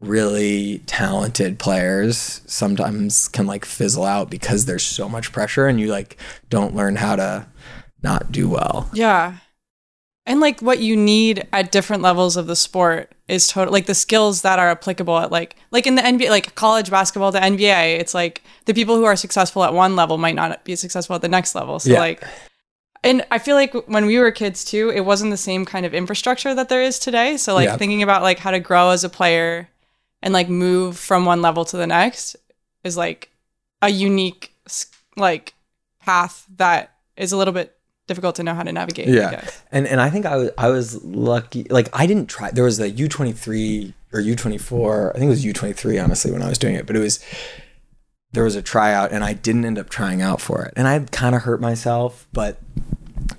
[0.00, 5.88] Really talented players sometimes can like fizzle out because there's so much pressure, and you
[5.88, 6.16] like
[6.50, 7.46] don't learn how to
[8.02, 8.88] not do well.
[8.92, 9.38] Yeah.
[10.24, 13.94] And like what you need at different levels of the sport is total like the
[13.94, 17.98] skills that are applicable at like like in the NBA like college basketball the NBA
[17.98, 21.22] it's like the people who are successful at one level might not be successful at
[21.22, 21.78] the next level.
[21.78, 22.00] So Yeah.
[22.00, 22.22] like
[23.02, 25.94] and I feel like when we were kids too, it wasn't the same kind of
[25.94, 27.36] infrastructure that there is today.
[27.38, 27.76] So like Yeah.
[27.78, 29.68] thinking about like how to grow as a player
[30.22, 32.36] and like move from one level to the next
[32.84, 33.30] is like
[33.82, 34.52] a unique
[35.16, 35.54] like
[36.00, 37.76] path that is a little bit
[38.06, 39.08] difficult to know how to navigate.
[39.08, 41.64] Yeah, and and I think I was I was lucky.
[41.64, 42.50] Like I didn't try.
[42.50, 45.10] There was a U twenty three or U twenty four.
[45.10, 45.98] I think it was U twenty three.
[45.98, 47.22] Honestly, when I was doing it, but it was
[48.32, 50.98] there was a tryout, and I didn't end up trying out for it, and I
[51.00, 52.26] kind of hurt myself.
[52.32, 52.58] But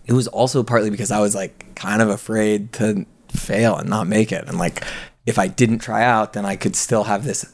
[0.06, 4.08] it was also partly because I was like kind of afraid to fail and not
[4.08, 4.84] make it, and like
[5.26, 7.46] if I didn't try out, then I could still have this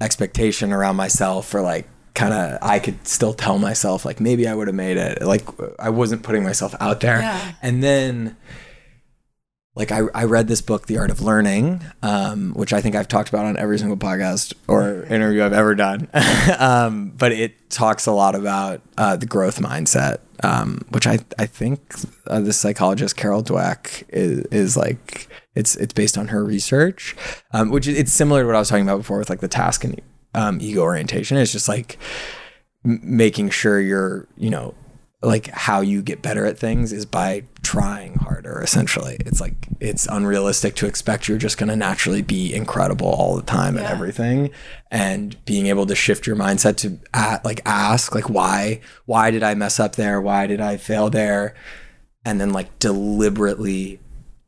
[0.00, 4.54] expectation around myself for like kind of I could still tell myself like maybe I
[4.54, 5.22] would have made it.
[5.22, 5.42] Like
[5.78, 7.20] I wasn't putting myself out there.
[7.20, 7.52] Yeah.
[7.62, 8.36] And then
[9.76, 13.08] like I, I read this book, The Art of Learning, um, which I think I've
[13.08, 16.08] talked about on every single podcast or interview I've ever done.
[16.58, 21.46] um, but it talks a lot about uh, the growth mindset, um, which I I
[21.46, 21.94] think
[22.28, 27.16] uh, the psychologist Carol Dweck is, is like it's it's based on her research,
[27.52, 29.82] um, which it's similar to what I was talking about before with like the task
[29.82, 30.00] and
[30.34, 31.36] um, ego orientation.
[31.36, 31.98] It's just like
[32.84, 34.74] making sure you're you know
[35.24, 39.16] like how you get better at things is by trying harder essentially.
[39.20, 43.42] It's like it's unrealistic to expect you're just going to naturally be incredible all the
[43.42, 44.50] time at everything.
[44.90, 49.42] And being able to shift your mindset to a like ask like why why did
[49.42, 50.20] i mess up there?
[50.20, 51.54] Why did i fail there?
[52.24, 54.00] And then like deliberately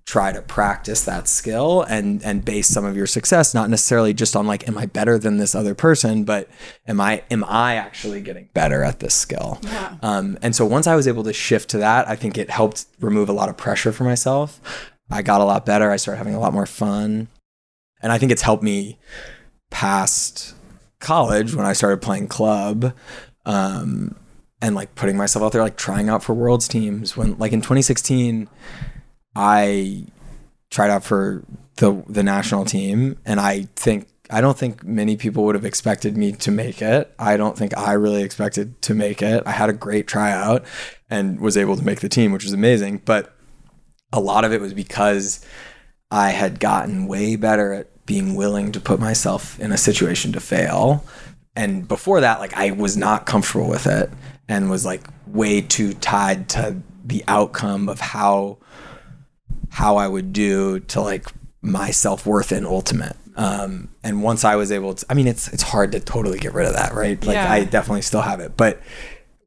[0.06, 4.36] try to practice that skill and and base some of your success not necessarily just
[4.36, 6.48] on like am i better than this other person but
[6.86, 9.58] am i am i actually getting better at this skill?
[9.64, 9.96] Yeah.
[10.02, 12.86] um, and so once i was able to shift to that i think it helped
[13.00, 14.60] remove a lot of pressure for myself.
[15.10, 15.90] I got a lot better.
[15.90, 17.28] I started having a lot more fun.
[18.00, 18.98] And i think it's helped me
[19.70, 20.54] past
[21.00, 22.94] college when i started playing club
[23.44, 24.14] um,
[24.62, 27.60] and like putting myself out there like trying out for worlds teams when like in
[27.60, 28.48] 2016
[29.36, 30.06] I
[30.70, 31.44] tried out for
[31.76, 36.16] the the national team, and I think I don't think many people would have expected
[36.16, 37.14] me to make it.
[37.18, 39.42] I don't think I really expected to make it.
[39.46, 40.64] I had a great tryout
[41.08, 43.02] and was able to make the team, which was amazing.
[43.04, 43.36] But
[44.12, 45.44] a lot of it was because
[46.10, 50.40] I had gotten way better at being willing to put myself in a situation to
[50.40, 51.04] fail.
[51.54, 54.10] And before that, like I was not comfortable with it
[54.48, 58.58] and was like way too tied to the outcome of how
[59.76, 61.28] how I would do to like
[61.60, 63.14] my self worth in ultimate.
[63.36, 66.54] Um, and once I was able to, I mean, it's it's hard to totally get
[66.54, 67.22] rid of that, right?
[67.22, 67.52] Like Yeah.
[67.52, 68.80] I definitely still have it, but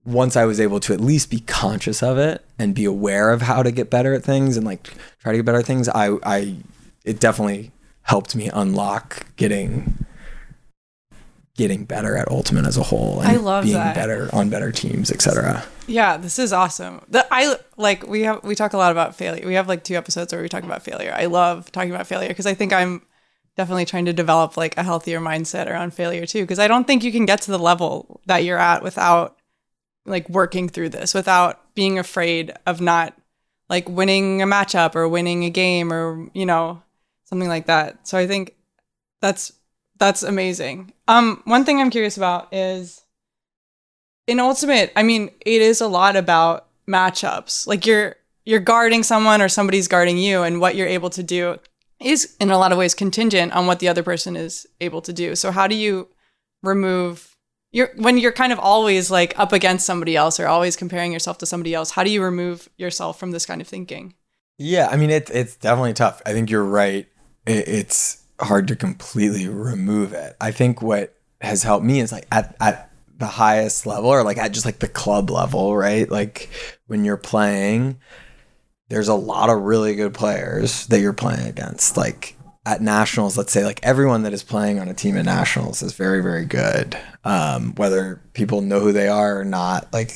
[0.05, 3.41] once I was able to at least be conscious of it and be aware of
[3.41, 6.17] how to get better at things and like try to get better at things, I
[6.23, 6.57] I
[7.03, 7.71] it definitely
[8.03, 10.05] helped me unlock getting
[11.59, 13.93] getting better at ultimate as a whole and I love being that.
[13.93, 15.61] better on better teams, etc.
[15.87, 17.01] Yeah, this is awesome.
[17.09, 19.45] The I like we have we talk a lot about failure.
[19.45, 21.13] We have like two episodes where we talk about failure.
[21.13, 23.01] I love talking about failure because I think I'm
[23.57, 27.03] definitely trying to develop like a healthier mindset around failure too because I don't think
[27.03, 29.37] you can get to the level that you're at without
[30.05, 33.17] like working through this, without being afraid of not
[33.67, 36.81] like winning a matchup or winning a game or you know
[37.25, 38.07] something like that.
[38.07, 38.55] So I think
[39.19, 39.51] that's
[39.99, 40.93] that's amazing.
[41.07, 43.03] Um one thing I'm curious about is
[44.29, 49.41] in ultimate i mean it is a lot about matchups like you're you're guarding someone
[49.41, 51.57] or somebody's guarding you and what you're able to do
[51.99, 55.11] is in a lot of ways contingent on what the other person is able to
[55.11, 56.07] do so how do you
[56.61, 57.35] remove
[57.71, 61.39] you're when you're kind of always like up against somebody else or always comparing yourself
[61.39, 64.13] to somebody else how do you remove yourself from this kind of thinking
[64.59, 66.21] Yeah, I mean it, it's definitely tough.
[66.25, 67.07] I think you're right.
[67.45, 70.35] It, it's hard to completely remove it.
[70.39, 74.37] I think what has helped me is like at at the highest level or like
[74.37, 76.09] at just like the club level, right?
[76.09, 76.49] Like
[76.87, 77.99] when you're playing,
[78.87, 81.97] there's a lot of really good players that you're playing against.
[81.97, 85.81] Like at nationals, let's say like everyone that is playing on a team at nationals
[85.81, 86.97] is very, very good.
[87.25, 90.13] Um, whether people know who they are or not, like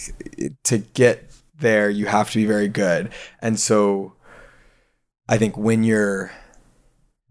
[0.63, 3.11] to get there, you have to be very good.
[3.41, 4.13] And so
[5.27, 6.31] I think when you're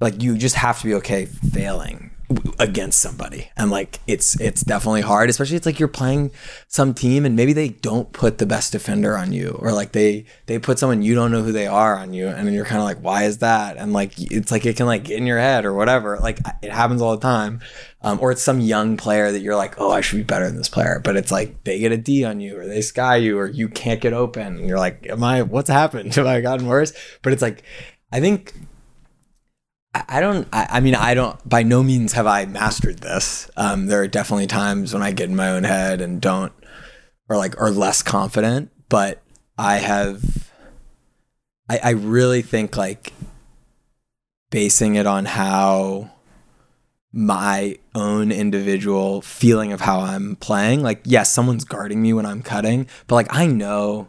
[0.02, 2.10] like you just have to be okay failing
[2.58, 3.50] against somebody.
[3.56, 6.30] And like it's it's definitely hard especially it's like you're playing
[6.68, 10.24] some team and maybe they don't put the best defender on you or like they
[10.46, 12.80] they put someone you don't know who they are on you and then you're kind
[12.80, 13.76] of like why is that?
[13.76, 16.18] And like it's like it can like get in your head or whatever.
[16.18, 17.60] Like it happens all the time.
[18.04, 20.56] Um, or it's some young player that you're like oh i should be better than
[20.56, 21.00] this player.
[21.02, 23.68] But it's like they get a d on you or they sky you or you
[23.68, 24.58] can't get open.
[24.58, 26.14] And you're like am i what's happened?
[26.16, 26.92] Have i gotten worse?
[27.22, 27.62] But it's like
[28.14, 28.52] i think
[29.94, 30.48] I don't.
[30.52, 31.46] I, mean, I don't.
[31.46, 33.50] By no means have I mastered this.
[33.56, 36.52] Um, there are definitely times when I get in my own head and don't,
[37.28, 38.70] or like, or less confident.
[38.88, 39.22] But
[39.58, 40.50] I have.
[41.68, 43.12] I, I really think like
[44.50, 46.10] basing it on how
[47.12, 50.82] my own individual feeling of how I'm playing.
[50.82, 54.08] Like, yes, someone's guarding me when I'm cutting, but like I know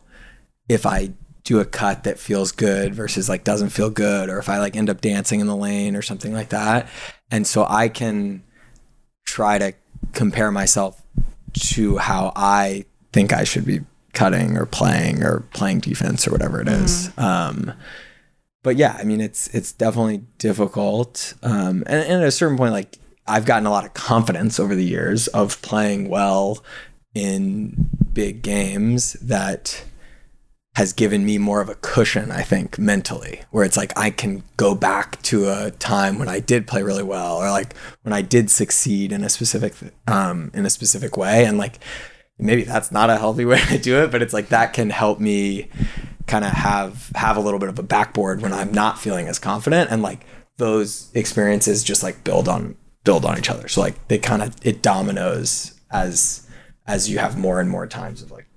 [0.70, 1.12] if I
[1.44, 4.76] do a cut that feels good versus like doesn't feel good, or if I like
[4.76, 6.88] end up dancing in the lane or something like that.
[7.32, 8.44] And so I can
[9.26, 9.74] try to
[10.14, 11.02] compare myself
[11.54, 13.82] to how I think I should be
[14.14, 17.12] cutting or playing or playing defense or whatever it is.
[17.18, 17.74] Um,
[18.64, 21.34] but yeah, I mean, it's it's definitely difficult.
[21.44, 24.76] Um, and, and at a certain point, like I've gotten a lot of confidence over
[24.76, 26.64] the years of playing well
[27.14, 29.84] in big games that
[30.76, 34.44] has given me more of a cushion, I think, mentally, where it's like I can
[34.58, 38.22] go back to a time when I did play really well, or like when I
[38.22, 39.74] did succeed in a specific
[40.08, 41.80] um, in a specific way, and like
[42.40, 45.20] maybe that's not a healthy way to do it, but it's like that can help
[45.20, 45.70] me
[46.26, 49.38] kind of have have a little bit of a backboard when I'm not feeling as
[49.38, 50.26] confident, and like
[50.58, 53.68] those experiences just like build on build on each other.
[53.68, 56.48] So like they kind of it dominoes as
[56.88, 58.48] as you have more and more times of like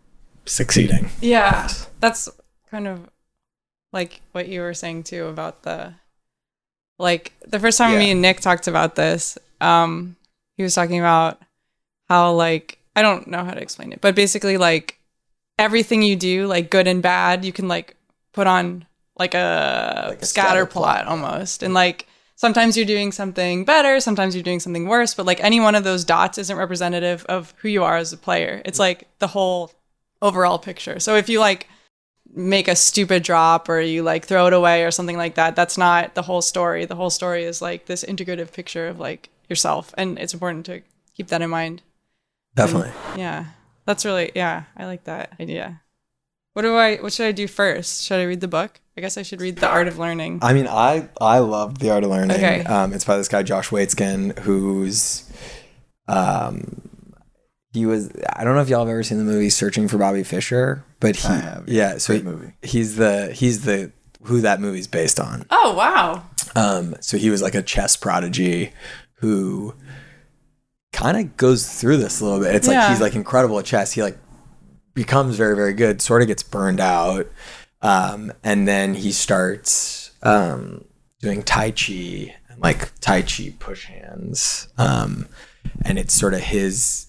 [0.46, 1.11] succeeding.
[1.20, 1.68] Yeah,
[2.00, 2.28] that's
[2.70, 3.09] kind of
[3.92, 5.94] like what you were saying too about the
[6.98, 7.98] like the first time Yeah.
[7.98, 9.38] me and Nick talked about this.
[9.61, 10.16] Um,
[10.56, 11.40] he was talking about
[12.09, 14.98] how like I don't know how to explain it, but basically like
[15.59, 17.96] everything you do, like good and bad, you can like
[18.32, 18.87] put on
[19.18, 21.06] like a, Like a scatter, plot, plot.
[21.06, 22.06] almost, and like.
[22.38, 25.85] Sometimes you're doing something better, sometimes you're doing something worse, but like any one of
[25.85, 28.61] those dots isn't representative of who you are as a player.
[28.66, 29.72] It's like the whole
[30.20, 31.00] overall picture.
[31.00, 31.66] So if you like
[32.37, 35.79] make a stupid drop or you like throw it away or something like that, that's
[35.79, 36.85] not the whole story.
[36.85, 39.94] The whole story is like this integrative picture of like yourself.
[39.96, 40.83] And it's important to
[41.14, 41.83] keep that in mind.
[42.55, 42.92] Definitely.
[43.16, 43.46] Yeah.
[43.87, 45.81] That's really yeah, I like that idea.
[46.53, 48.05] What do I what should I do first?
[48.05, 48.81] Should I read the book?
[48.96, 50.38] I guess I should read The Art of Learning.
[50.42, 52.37] I mean, I I loved the art of learning.
[52.37, 52.64] Okay.
[52.64, 55.31] Um, it's by this guy Josh Waitzkin, who's,
[56.09, 56.81] um,
[57.77, 58.11] he was.
[58.35, 61.17] I don't know if y'all have ever seen the movie Searching for Bobby Fischer, but
[61.17, 61.99] he, I have, yeah.
[61.99, 62.53] So Great he- movie.
[62.62, 65.45] He's the he's the who that movie's based on.
[65.51, 66.25] Oh wow.
[66.55, 68.73] Um, so he was like a chess prodigy
[69.19, 69.75] who
[70.93, 72.55] kind of goes through this a little bit.
[72.55, 73.93] It's like he's like incredible at chess.
[73.93, 74.19] He like
[74.95, 77.27] becomes very very good, sort of gets burned out,
[77.83, 80.85] um, and then he starts um,
[81.21, 85.29] doing tai chi and like tai chi push hands, um,
[85.85, 87.06] and it's sort of his.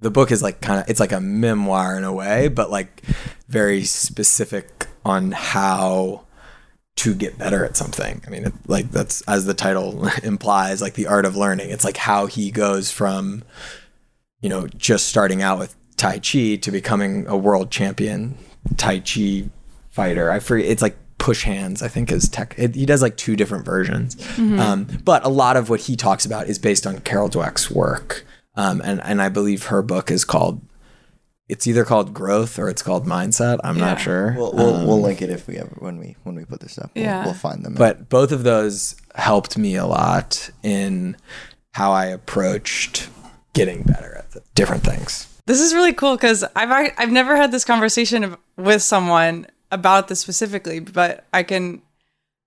[0.00, 3.02] The book is like kind of it's like a memoir in a way, but like
[3.48, 6.24] very specific on how
[6.96, 8.22] to get better at something.
[8.26, 11.70] I mean, it, like that's as the title implies, like the art of learning.
[11.70, 13.44] It's like how he goes from,
[14.40, 18.36] you know, just starting out with Tai Chi to becoming a world champion
[18.76, 19.50] Tai Chi
[19.90, 20.30] fighter.
[20.30, 20.66] I forget.
[20.66, 21.82] It's like push hands.
[21.82, 22.54] I think is tech.
[22.58, 26.24] It, he does like two different versions, um, but a lot of what he talks
[26.24, 28.24] about is based on Carol Dweck's work,
[28.56, 30.60] um, and and I believe her book is called.
[31.48, 33.60] It's either called growth or it's called mindset.
[33.62, 34.34] I'm not sure.
[34.36, 36.76] We'll, we'll, Um, we'll link it if we ever when we when we put this
[36.76, 36.90] up.
[36.96, 37.24] We'll, Yeah.
[37.24, 37.74] we'll find them.
[37.74, 41.16] but both of those helped me a lot in
[41.74, 43.08] how I approached
[43.52, 45.28] getting better at the different things.
[45.46, 50.08] This is really cool because I've ac- I've never had this conversation with someone about
[50.08, 51.80] this specifically, but I can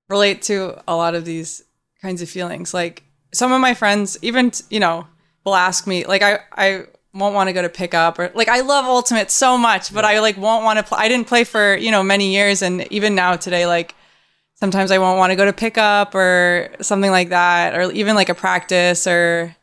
[0.09, 1.63] relate to a lot of these
[2.01, 2.73] kinds of feelings.
[2.73, 5.07] Like some of my friends, even t- you know,
[5.45, 6.05] will ask me.
[6.05, 9.57] Like I I won't want to go to pickup or like I love Ultimate so
[9.57, 10.99] much, but I like won't want to play.
[10.99, 13.95] I didn't play for you know many years, and even now today, like
[14.55, 18.15] sometimes I won't want to go to pick up or something like that, or even
[18.15, 19.55] like a practice or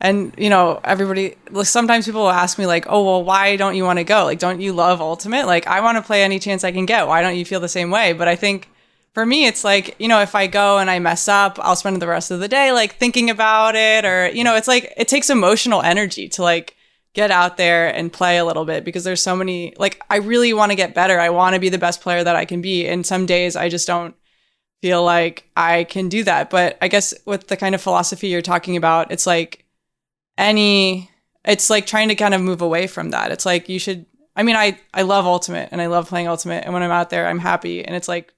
[0.00, 3.76] and you know everybody like, sometimes people will ask me like oh well why don't
[3.76, 4.24] you want to go?
[4.24, 5.46] Like don't you love ultimate?
[5.46, 7.06] Like i want to play any chance i can get.
[7.06, 8.12] Why don't you feel the same way?
[8.12, 8.68] But i think
[9.16, 12.02] for me it's like you know if i go and i mess up i'll spend
[12.02, 15.08] the rest of the day like thinking about it or you know it's like it
[15.08, 16.76] takes emotional energy to like
[17.14, 20.52] get out there and play a little bit because there's so many like i really
[20.52, 21.18] want to get better.
[21.18, 22.86] I want to be the best player that i can be.
[22.86, 24.14] And some days i just don't
[24.82, 26.50] feel like i can do that.
[26.50, 29.64] But i guess with the kind of philosophy you're talking about it's like
[30.36, 31.10] any
[31.42, 33.32] it's like trying to kind of move away from that.
[33.32, 34.04] It's like you should
[34.36, 36.64] i mean i i love ultimate and i love playing ultimate.
[36.64, 37.82] And when i'm out there i'm happy.
[37.82, 38.34] And it's like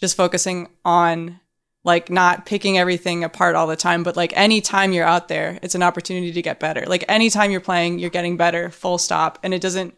[0.00, 1.40] just focusing on
[1.84, 5.74] like not picking everything apart all the time but like anytime you're out there it's
[5.74, 6.84] an opportunity to get better.
[6.86, 9.38] Like anytime you're playing you're getting better full stop.
[9.42, 9.96] And it doesn't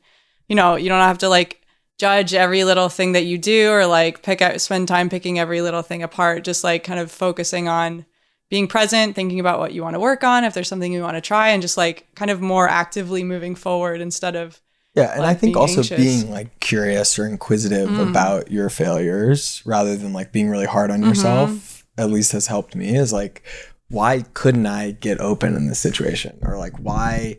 [0.49, 1.63] you know you don't have to like
[1.99, 5.61] judge every little thing that you do or like pick out spend time picking every
[5.63, 6.45] little thing apart.
[6.45, 8.07] Just like kind of focusing on
[8.51, 11.17] being present, thinking about what you want to work on, if there's something you want
[11.17, 14.61] to try, and just like kind of more actively moving forward instead of
[14.99, 15.97] Yeah, and I think being also anxious.
[15.97, 18.09] being like curious or inquisitive mm.
[18.09, 21.09] about your failures rather than like being really hard on mm-hmm.
[21.11, 23.43] yourself, at least has helped me is like
[23.89, 26.39] why couldn't I get open in this situation?
[26.43, 27.39] Or like why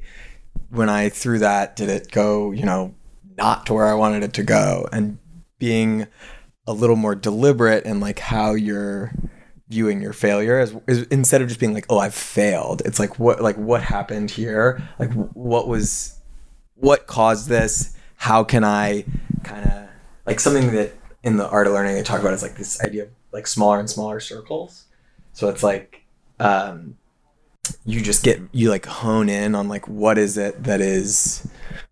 [0.70, 2.94] when I threw that did it go, you know,
[3.38, 5.18] not to where I wanted it to go and
[5.60, 6.08] being
[6.68, 9.14] a little more deliberate in like how you're
[9.70, 13.20] viewing your failure as is, instead of just being like oh I've failed it's like
[13.20, 16.19] what like what happened here like what was
[16.80, 17.96] what caused this?
[18.16, 19.06] How can i
[19.44, 19.88] kind of
[20.26, 23.04] like something that in the art of learning they talk about is like this idea
[23.04, 24.86] of like smaller and smaller circles.
[25.34, 26.04] So it's like
[26.40, 26.96] um
[27.86, 31.48] you just get you like hone in on like what is it that is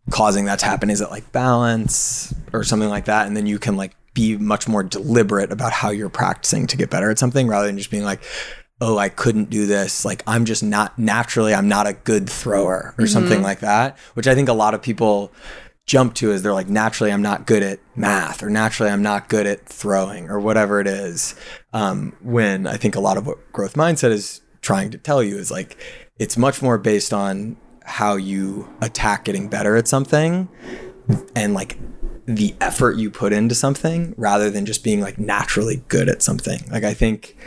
[0.09, 0.89] causing that to happen?
[0.89, 3.27] Is it like balance or something like that?
[3.27, 6.89] And then you can like be much more deliberate about how you're practicing to get
[6.89, 8.21] better at something rather than just being like
[8.79, 10.05] oh i couldn't do this.
[10.05, 14.27] Like i'm just not naturally i'm not a good thrower or something like that which
[14.27, 15.31] i think a lot of people
[15.85, 19.29] jump to is they're like naturally i'm not good at math or naturally i'm not
[19.29, 21.33] good at throwing or whatever it is.
[21.73, 25.37] Um, when i think a lot of what growth mindset is trying to tell you
[25.37, 25.77] is like
[26.19, 27.55] it's much more based on
[27.85, 30.49] how you attack getting better at something
[31.35, 31.77] and like
[32.25, 36.59] the effort you put into something rather than just being like naturally good at something.
[36.69, 37.37] Like i think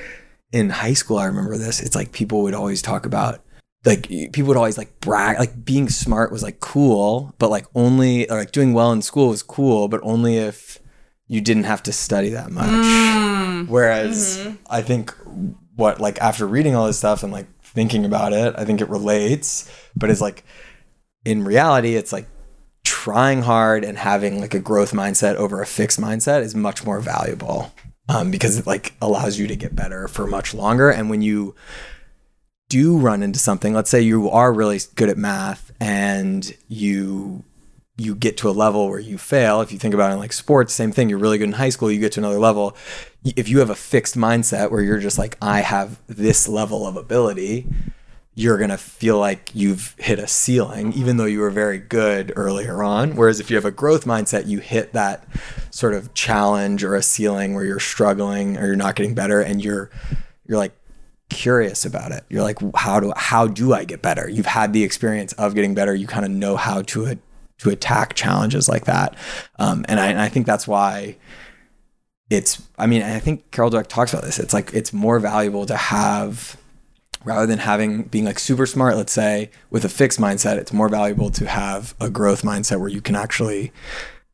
[0.53, 3.41] in high school i remember this it's like people would always talk about
[3.85, 8.29] like people would always like brag like being smart was like cool but like only
[8.29, 10.79] or like doing well in school was cool but only if
[11.29, 12.67] you didn't have to study that much.
[12.67, 13.69] Mm.
[13.69, 14.57] Whereas mm-hmm.
[14.69, 15.15] i think
[15.77, 18.89] what like after reading all this stuff and like thinking about it i think it
[18.89, 20.45] relates but it's like
[21.25, 22.27] in reality it's like
[22.85, 27.01] trying hard and having like a growth mindset over a fixed mindset is much more
[27.01, 27.73] valuable
[28.11, 30.91] um, because it like allows you to get better for much longer.
[30.91, 31.55] And when you
[32.69, 37.43] do run into something let's say you are really good at math and you
[37.97, 40.33] you get to a level where you fail if you think about it in like
[40.33, 42.77] sports same thing you're really good in high school you get to another level.
[43.25, 46.97] If you have a fixed mindset where you're just like i have this level of
[46.97, 47.67] ability
[48.35, 52.33] you're going to feel like you've hit a ceiling even though you were very good
[52.37, 55.27] earlier on whereas if you have a growth mindset you hit that
[55.71, 59.63] sort of challenge or a ceiling where you're struggling or you're not getting better and
[59.63, 59.91] you're
[60.47, 60.75] you're like
[61.31, 62.25] curious about it.
[62.29, 64.29] You're like, how do how do I get better?
[64.29, 65.95] You've had the experience of getting better.
[65.95, 67.19] You kind of know how to
[67.59, 69.17] to attack challenges like that,
[69.59, 71.17] um, and I and I think that's why
[72.29, 72.63] it's.
[72.77, 74.39] I mean, I think Carol Dweck talks about this.
[74.39, 76.57] It's like it's more valuable to have
[77.25, 78.97] rather than having being like super smart.
[78.97, 82.89] Let's say with a fixed mindset, it's more valuable to have a growth mindset where
[82.89, 83.73] you can actually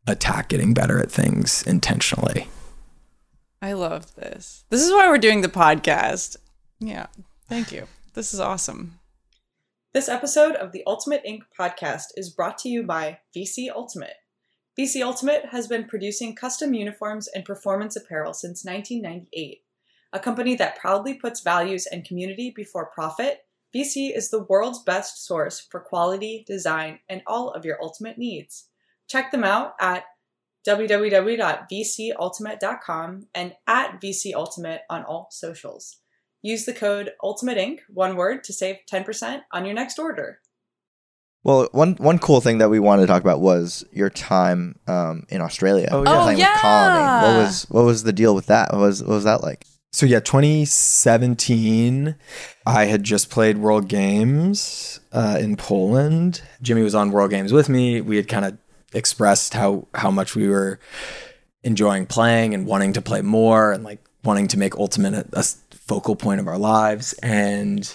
[0.06, 2.48] attack getting better at things intentionally.
[3.60, 4.64] I love this.
[4.70, 6.36] This is why we're doing the podcast.
[6.78, 7.06] Yeah.
[7.48, 7.86] Thank you.
[8.14, 8.98] This is awesome.
[9.92, 11.44] This episode of the Ultimate Ink.
[11.58, 14.14] podcast is brought to you by VC Ultimate.
[14.78, 19.62] VC Ultimate has been producing custom uniforms and performance apparel since 1998.
[20.16, 23.40] A company that proudly puts values and community before profit,
[23.74, 28.70] VC is the world's best source for quality, design, and all of your ultimate needs.
[29.08, 30.04] Check them out at
[30.66, 35.98] www.vcultimate.com and at VC Ultimate on all socials.
[36.40, 37.82] Use the code Ultimate Ink.
[37.92, 40.40] one word to save 10% on your next order.
[41.44, 45.26] Well, one one cool thing that we wanted to talk about was your time um,
[45.28, 45.90] in Australia.
[45.92, 46.18] Oh, yeah.
[46.18, 46.54] Oh, playing yeah.
[46.54, 47.26] with Colony.
[47.26, 48.72] What was what was the deal with that?
[48.72, 49.66] What was what was that like?
[49.96, 52.16] So yeah, 2017,
[52.66, 56.42] I had just played World Games uh, in Poland.
[56.60, 58.02] Jimmy was on World Games with me.
[58.02, 58.58] We had kind of
[58.92, 60.80] expressed how how much we were
[61.62, 65.42] enjoying playing and wanting to play more and like wanting to make Ultimate a, a
[65.72, 67.14] focal point of our lives.
[67.22, 67.90] And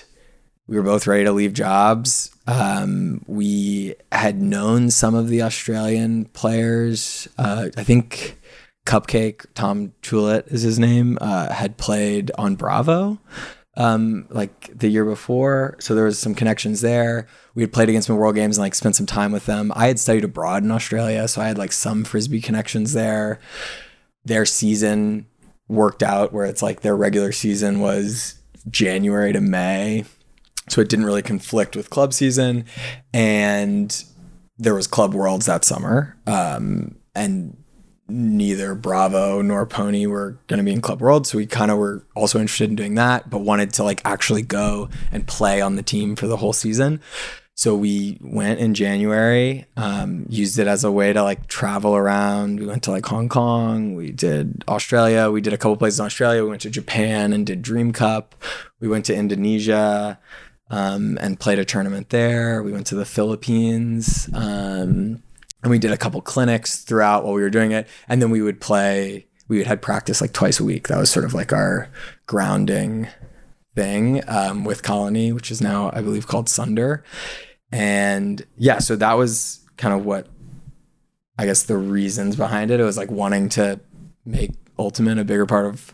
[0.65, 2.35] we were both ready to leave jobs.
[2.47, 7.27] Um, we had known some of the Australian players.
[7.37, 8.40] Uh, I think
[8.85, 13.19] Cupcake, Tom Chulet is his name, uh, had played on Bravo
[13.77, 15.75] um, like the year before.
[15.79, 17.27] So there was some connections there.
[17.55, 19.71] We had played against them World Games and like spent some time with them.
[19.75, 23.39] I had studied abroad in Australia, so I had like some frisbee connections there.
[24.25, 25.25] Their season
[25.67, 28.35] worked out where it's like their regular season was
[28.69, 30.05] January to May.
[30.69, 32.65] So it didn't really conflict with club season.
[33.13, 34.03] And
[34.57, 36.17] there was Club Worlds that summer.
[36.27, 37.57] Um, and
[38.11, 41.77] neither Bravo nor Pony were going to be in Club World, so we kind of
[41.77, 45.75] were also interested in doing that, but wanted to like actually go and play on
[45.75, 47.01] the team for the whole season.
[47.53, 52.59] So we went in January, um, used it as a way to like travel around.
[52.59, 56.05] We went to like Hong Kong, we did Australia, we did a couple places in
[56.05, 56.43] Australia.
[56.43, 58.35] We went to Japan and did Dream Cup.
[58.79, 60.17] We went to Indonesia
[60.71, 62.63] um, and played a tournament there.
[62.63, 64.27] We went to the Philippines.
[64.33, 65.21] Um,
[65.63, 67.87] and we did a couple clinics throughout while we were doing it.
[68.07, 70.87] And then we would play we would had practice like twice a week.
[70.87, 71.89] That was sort of like our
[72.25, 73.07] grounding
[73.75, 77.03] thing um, with colony which is now i believe called sunder.
[77.71, 80.27] And yeah so that was kind of what
[81.37, 82.79] i guess the reasons behind it.
[82.79, 83.79] It was like wanting to
[84.25, 85.93] make ultimate a bigger part of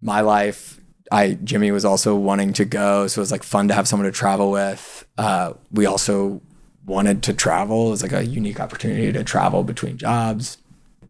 [0.00, 0.80] my life.
[1.12, 4.06] I jimmy was also wanting to go so it was like fun to have someone
[4.06, 5.06] to travel with.
[5.16, 6.42] Uh, we also
[6.86, 7.88] wanted to travel.
[7.88, 10.58] It was like a unique opportunity to travel between jobs.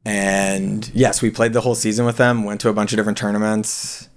[0.05, 3.19] And yes, we played the whole season with them, went to a bunch of different
[3.19, 4.09] tournaments,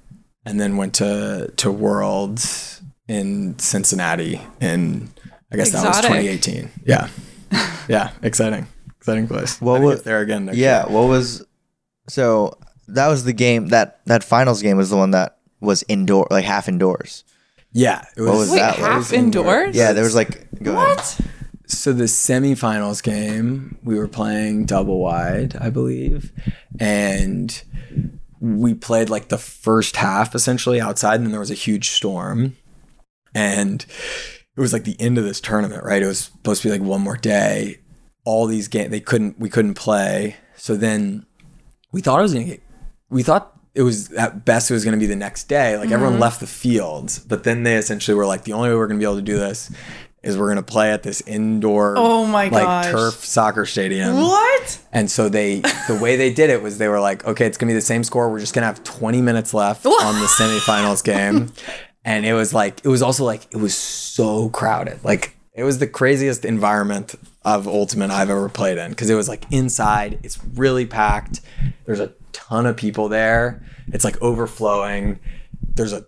[0.46, 5.10] and then went to to Worlds in Cincinnati in
[5.52, 6.70] I guess that was 2018.
[6.86, 7.08] Yeah,
[7.88, 9.62] yeah, exciting, exciting place.
[9.62, 10.46] What was- there again?
[10.46, 10.86] Next Yeah.
[10.88, 10.94] year.
[10.94, 11.46] What was
[12.10, 12.58] so
[12.90, 16.44] that was the game that that finals game was the one that was indoor like
[16.46, 17.24] half indoors.
[17.72, 18.04] yeah.
[18.18, 18.92] It was, What was Wait, that like?
[18.92, 19.76] half indoors?
[19.76, 21.02] Yeah, there was like go ahead.
[21.68, 26.32] So the semifinals game we were playing double wide i believe
[26.80, 27.64] and
[28.40, 32.56] we played like the first half essentially outside and then there was a huge storm.
[33.34, 33.86] And
[34.56, 36.02] it was like the end of this tournament right?
[36.02, 37.80] It was supposed to be like one more day.
[38.26, 40.38] All these games they couldn't we couldn't play.
[40.56, 41.26] So then
[41.92, 42.64] we thought it was gonna get
[43.10, 45.78] we thought it was at best it was gonna be the next day.
[45.78, 46.22] Like everyone mm-hmm.
[46.22, 49.06] left the field but then they essentially were like the only way we're gonna be
[49.06, 49.72] able to do this
[50.28, 52.92] is we're gonna play at this indoor Oh my like gosh.
[52.92, 54.80] turf soccer stadium What?
[54.92, 57.70] and so they, the way they did it was they were like, okay, it's gonna
[57.72, 58.30] be the same score.
[58.30, 61.52] We're just gonna have 20 minutes left on the semifinals game,
[62.06, 65.04] and it was like, it was also like, it was so crowded.
[65.04, 69.28] Like it was the craziest environment of Ultimate I've ever played in because it was
[69.30, 70.20] like inside.
[70.24, 71.42] It's really packed.
[71.86, 73.64] There's a ton of people there.
[73.88, 75.20] It's like overflowing.
[75.76, 76.06] There's a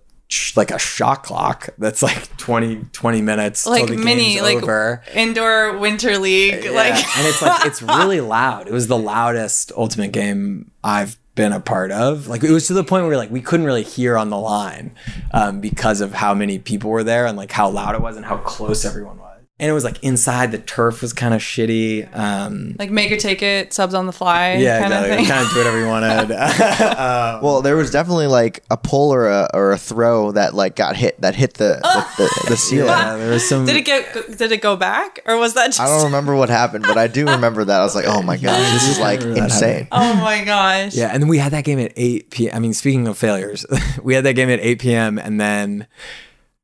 [0.55, 5.01] like a shot clock that's like 20 20 minutes Like the mini, like over.
[5.15, 6.65] indoor winter league.
[6.65, 8.67] Yeah, Like and it's like it's really loud.
[8.67, 12.27] It was the loudest ultimate game I've been a part of.
[12.27, 14.91] Like it was to the point where like we couldn't really hear on the line
[15.31, 18.25] um, because of how many people were there and like how loud it was and
[18.25, 19.28] how close everyone was.
[19.61, 22.15] And it was like inside the turf was kind of shitty.
[22.15, 24.53] Um, like make or take it, subs on the fly.
[24.53, 25.11] yeah, kind exactly.
[25.11, 25.25] of thing.
[25.25, 26.31] kind of do whatever you wanted.
[26.99, 30.75] Um, Well, there was definitely like a pull or a or a throw that like
[30.75, 32.87] got hit that hit the the, the, the ceiling.
[32.87, 33.65] yeah, there was some.
[33.65, 34.37] Did it get?
[34.37, 35.79] Did it go back, or was that just?
[35.81, 37.79] I don't remember what happened, but I do remember that.
[37.79, 39.87] I was like, oh my gosh, this is like insane.
[39.91, 40.95] Oh my gosh.
[40.95, 42.55] Yeah, and then we had that game at 8 p.m.
[42.55, 43.65] I mean, speaking of failures,
[44.01, 45.17] we had that game at 8 p.m.
[45.19, 45.85] and then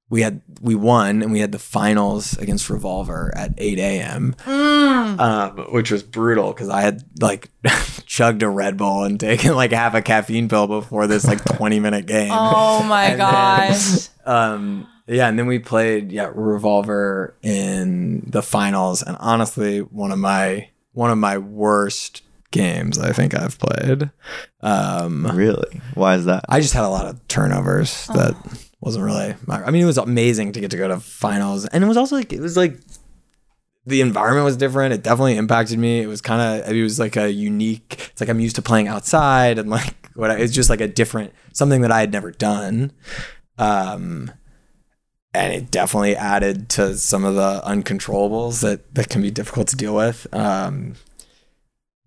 [0.09, 4.35] we had we won and we had the finals against Revolver at 8 a.m.
[4.45, 7.49] Um, which was brutal because I had like
[8.05, 11.79] chugged a Red Bull and taken like half a caffeine pill before this like 20
[11.79, 12.31] minute game.
[12.33, 14.09] Oh my And then- gosh.
[14.25, 20.17] um yeah and then we played yeah revolver in the finals and honestly one of
[20.19, 24.09] my one of my worst games i think i've played
[24.61, 25.79] um Really?
[25.93, 26.45] Why is that?
[26.49, 28.35] i just had a lot of turnovers that
[28.85, 31.65] wasn't really i mean it was amazing to get to go to finals.
[31.65, 32.79] And it was also like it was like
[33.87, 34.93] the environment was different.
[34.93, 36.01] It definitely impacted me.
[36.01, 38.87] It was kind of it was like a unique it's like i'm used to playing
[38.87, 42.31] outside and like what I- it's just like a different something that i had never
[42.31, 42.91] done.
[43.57, 44.31] Um
[45.33, 49.75] and it definitely added to some of the uncontrollables that that can be difficult to
[49.75, 50.27] deal with.
[50.33, 50.93] Um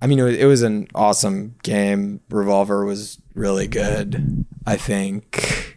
[0.00, 2.20] i mean it was, it was an awesome game.
[2.30, 5.67] Revolver was really good i think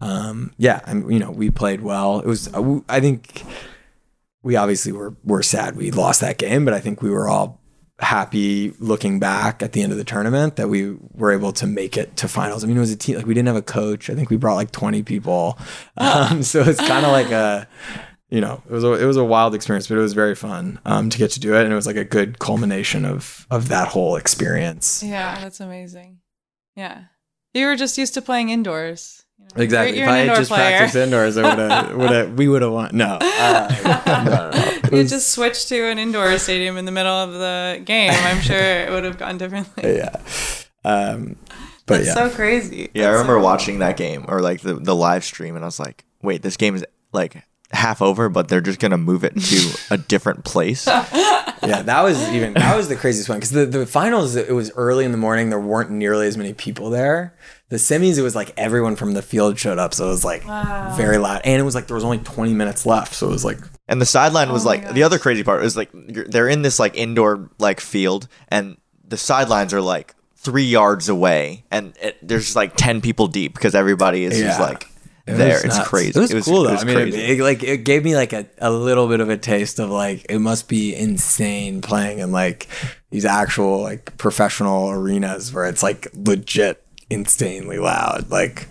[0.00, 2.52] um yeah i mean, you know we played well it was
[2.88, 3.44] i think
[4.42, 7.60] we obviously were were sad we lost that game but i think we were all
[8.02, 11.96] happy looking back at the end of the tournament that we were able to make
[11.96, 12.64] it to finals.
[12.64, 14.10] I mean, it was a team like we didn't have a coach.
[14.10, 15.58] I think we brought like 20 people.
[15.96, 17.68] Um, so it's kind of like a,
[18.30, 20.78] you know, it was a, it was a wild experience, but it was very fun
[20.84, 23.68] um, to get to do it, and it was like a good culmination of of
[23.68, 25.02] that whole experience.
[25.02, 26.20] Yeah, that's amazing.
[26.76, 27.04] Yeah,
[27.52, 29.19] you were just used to playing indoors.
[29.40, 29.62] You know.
[29.62, 29.98] Exactly.
[29.98, 30.76] You're, if you're I an had indoor just player.
[30.78, 32.90] practiced indoors, I would have, would have, we would have won.
[32.96, 34.50] No, uh, no, no,
[34.90, 34.96] no.
[34.98, 38.12] You just switched to an indoor stadium in the middle of the game.
[38.12, 39.96] I'm sure it would have gone differently.
[39.96, 40.16] yeah.
[40.84, 41.36] Um,
[41.86, 42.90] but That's yeah, so crazy.
[42.94, 45.68] Yeah, I remember so- watching that game or like the, the live stream, and I
[45.68, 49.34] was like, wait, this game is like half over, but they're just gonna move it
[49.40, 50.86] to a different place.
[50.86, 54.70] yeah, that was even that was the craziest one because the the finals it was
[54.76, 55.50] early in the morning.
[55.50, 57.36] There weren't nearly as many people there.
[57.70, 60.42] The semis, it was like everyone from the field showed up, so it was like
[60.96, 63.44] very loud, and it was like there was only twenty minutes left, so it was
[63.44, 63.58] like
[63.88, 66.48] And the sideline was Oh my like the other crazy part was like you're, they're
[66.48, 71.94] in this like indoor like field, and the sidelines are like three yards away, and
[72.02, 74.88] it, there's just like ten people deep because everybody is just like
[75.26, 75.64] It there.
[75.64, 75.88] It's nuts.
[75.88, 76.18] crazy.
[76.18, 76.70] It was, cool though.
[76.70, 77.38] It was I mean, it, crazy.
[77.38, 80.26] it, like it gave me like a, a little bit of a taste of like
[80.28, 82.66] it must be insane playing in like
[83.10, 88.30] these actual like professional arenas where it's like legit insanely loud.
[88.30, 88.68] Like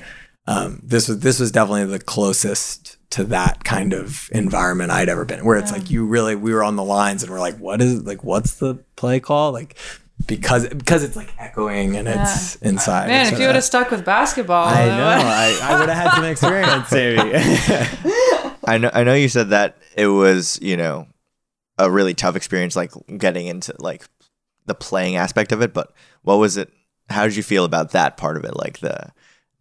[0.47, 5.25] um, this was this was definitely the closest to that kind of environment I'd ever
[5.25, 5.45] been.
[5.45, 8.03] Where it's like you really we were on the lines and we're like, what is
[8.03, 9.77] like what's the play call like.
[10.27, 13.07] Because because it's like echoing and it's inside.
[13.07, 15.07] Man, It's if you would have stuck with basketball, I know.
[15.07, 18.55] I, I would have had some experience, maybe.
[18.65, 18.91] I know.
[18.93, 21.07] I know you said that it was you know
[21.77, 24.05] a really tough experience, like getting into like
[24.65, 25.73] the playing aspect of it.
[25.73, 26.69] But what was it?
[27.09, 28.55] How did you feel about that part of it?
[28.55, 29.11] Like the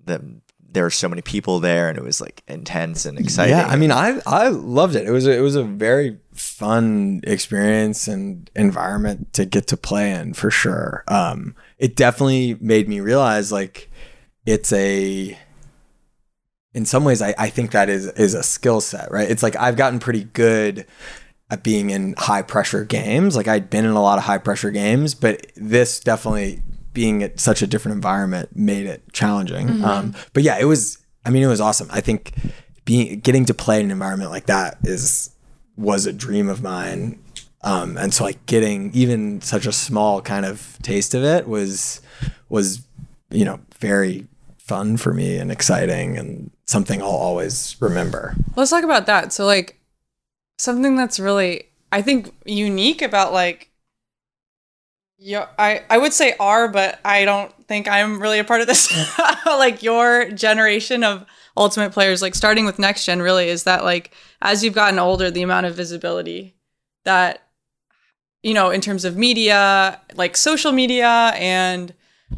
[0.04, 0.40] the
[0.70, 3.56] there were so many people there and it was like intense and exciting.
[3.56, 5.06] Yeah, I mean, I I loved it.
[5.06, 10.12] It was a, it was a very fun experience and environment to get to play
[10.12, 11.04] in for sure.
[11.08, 13.90] Um, it definitely made me realize like
[14.44, 15.38] it's a
[16.74, 19.30] in some ways I, I think that is is a skill set, right?
[19.30, 20.86] It's like I've gotten pretty good
[21.50, 23.34] at being in high pressure games.
[23.34, 26.62] Like I'd been in a lot of high pressure games, but this definitely
[26.92, 29.84] being at such a different environment made it challenging.
[29.84, 30.98] Um, but yeah, it was.
[31.24, 31.88] I mean, it was awesome.
[31.90, 32.32] I think
[32.84, 35.30] being getting to play in an environment like that is
[35.76, 37.22] was a dream of mine.
[37.62, 42.00] Um, and so like getting even such a small kind of taste of it was
[42.48, 42.86] was
[43.30, 44.26] you know very
[44.58, 48.34] fun for me and exciting and something I'll always remember.
[48.56, 49.32] Let's talk about that.
[49.32, 49.80] So like
[50.58, 53.67] something that's really I think unique about like
[55.18, 58.66] your I I would say R, but I don't think I'm really a part of
[58.66, 58.92] this.
[59.46, 64.62] like your generation of ultimate players, like starting with NexGen, really is that like as
[64.62, 66.54] you've gotten older, the amount of visibility
[67.04, 67.48] that
[68.42, 71.92] you know in terms of media, like social media and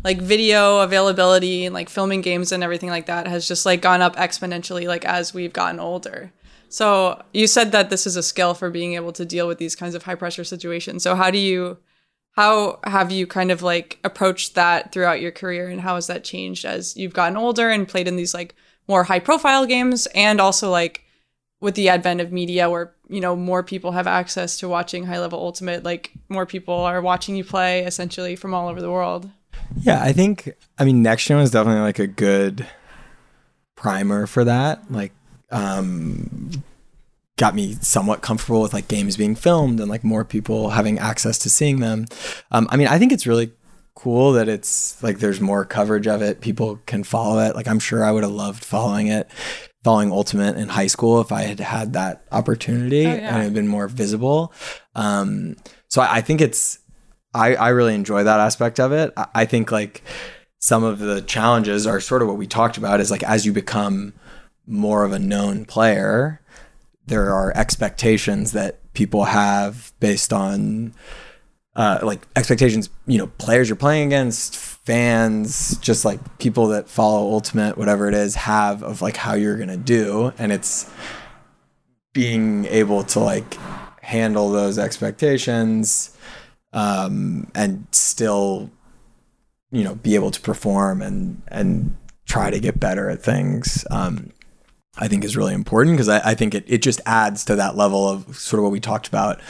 [0.04, 4.00] like video availability and like filming games and everything like that has just like gone
[4.00, 6.32] up exponentially like as we've gotten older.
[6.68, 9.74] So you said that this is a skill for being able to deal with these
[9.74, 11.02] kinds of high pressure situations.
[11.02, 11.78] So how do you
[12.32, 16.24] how have you kind of like approached that throughout your career and how has that
[16.24, 18.54] changed as you've gotten older and played in these like
[18.88, 21.04] more high profile games and also like
[21.60, 25.18] with the advent of media where you know more people have access to watching high
[25.20, 29.30] level ultimate like more people are watching you play essentially from all over the world
[29.82, 32.66] Yeah, I think I mean NexGen was definitely like a good
[33.76, 34.90] primer for that.
[34.90, 35.12] Like
[35.50, 36.50] um
[37.40, 41.38] got me somewhat comfortable with like games being filmed and like more people having access
[41.38, 42.04] to seeing them.
[42.50, 43.50] Um I mean, I think it's really
[43.94, 46.42] cool that it's like there's more coverage of it.
[46.42, 47.56] People can follow it.
[47.56, 49.30] Like I'm sure I would have loved following it,
[49.82, 53.10] following Ultimate in high school if I had had that opportunity yeah.
[53.12, 54.52] and it had been more visible.
[54.94, 55.56] Um
[55.88, 56.78] so I, I think it's
[57.32, 59.14] I, I really enjoy that aspect of it.
[59.16, 60.02] I, I think like
[60.58, 63.54] some of the challenges are sort of what we talked about is like as you
[63.54, 64.12] become
[64.66, 66.42] more of a known player,
[67.10, 70.94] there are expectations that people have based on
[71.76, 77.30] uh, like expectations, you know, players you're playing against, fans, just like people that follow
[77.30, 80.90] Ultimate, whatever it is, have of like how you're gonna do, and it's
[82.12, 83.54] being able to like
[84.02, 86.16] handle those expectations
[86.72, 88.70] um, and still,
[89.70, 91.96] you know, be able to perform and and
[92.26, 93.84] try to get better at things.
[93.90, 94.32] Um,
[94.96, 97.76] I think is really important because I, I think it, it just adds to that
[97.76, 99.40] level of sort of what we talked about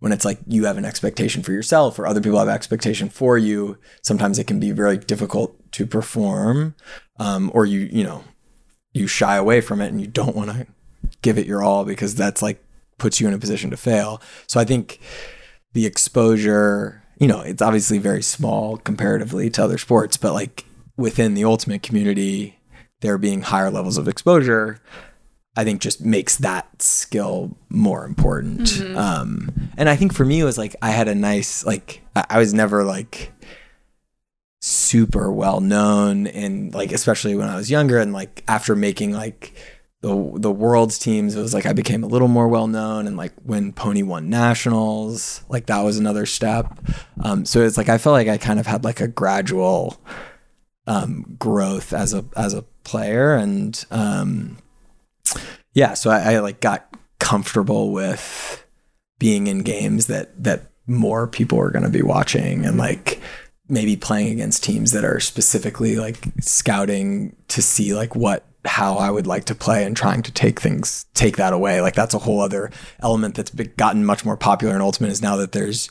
[0.00, 3.38] when it's like you have an expectation for yourself or other people have expectation for
[3.38, 3.78] you.
[4.02, 6.74] Sometimes it can be very difficult to perform,
[7.18, 8.24] um, or you you know
[8.92, 10.66] you shy away from it and you don't want to
[11.22, 12.62] give it your all because that's like
[12.98, 14.20] puts you in a position to fail.
[14.46, 15.00] So I think
[15.74, 20.64] the exposure, you know, it's obviously very small comparatively to other sports, but like
[20.96, 22.55] within the ultimate community,
[23.00, 24.80] there being higher levels of exposure,
[25.56, 28.80] I think just makes that skill more important.
[28.96, 32.24] Um, and I think for me, it was like I had a nice, like, I
[32.30, 33.32] I was never like
[34.60, 39.54] super well known and like, especially when I was younger and like after making like,
[40.02, 43.16] the the world's teams it was like I became a little more well known and
[43.16, 46.78] like when Pony won nationals like that was another step
[47.24, 49.96] um, so it's like I felt like I kind of had like a gradual
[50.86, 54.56] um, growth as a as a player and um,
[55.74, 58.64] yeah so I, I like got comfortable with
[59.18, 63.20] being in games that that more people are going to be watching and like
[63.68, 69.10] maybe playing against teams that are specifically like scouting to see like what how I
[69.10, 71.80] would like to play and trying to take things take that away.
[71.80, 72.70] Like that's a whole other
[73.00, 75.90] element that's gotten much more popular in ultimate is now that there's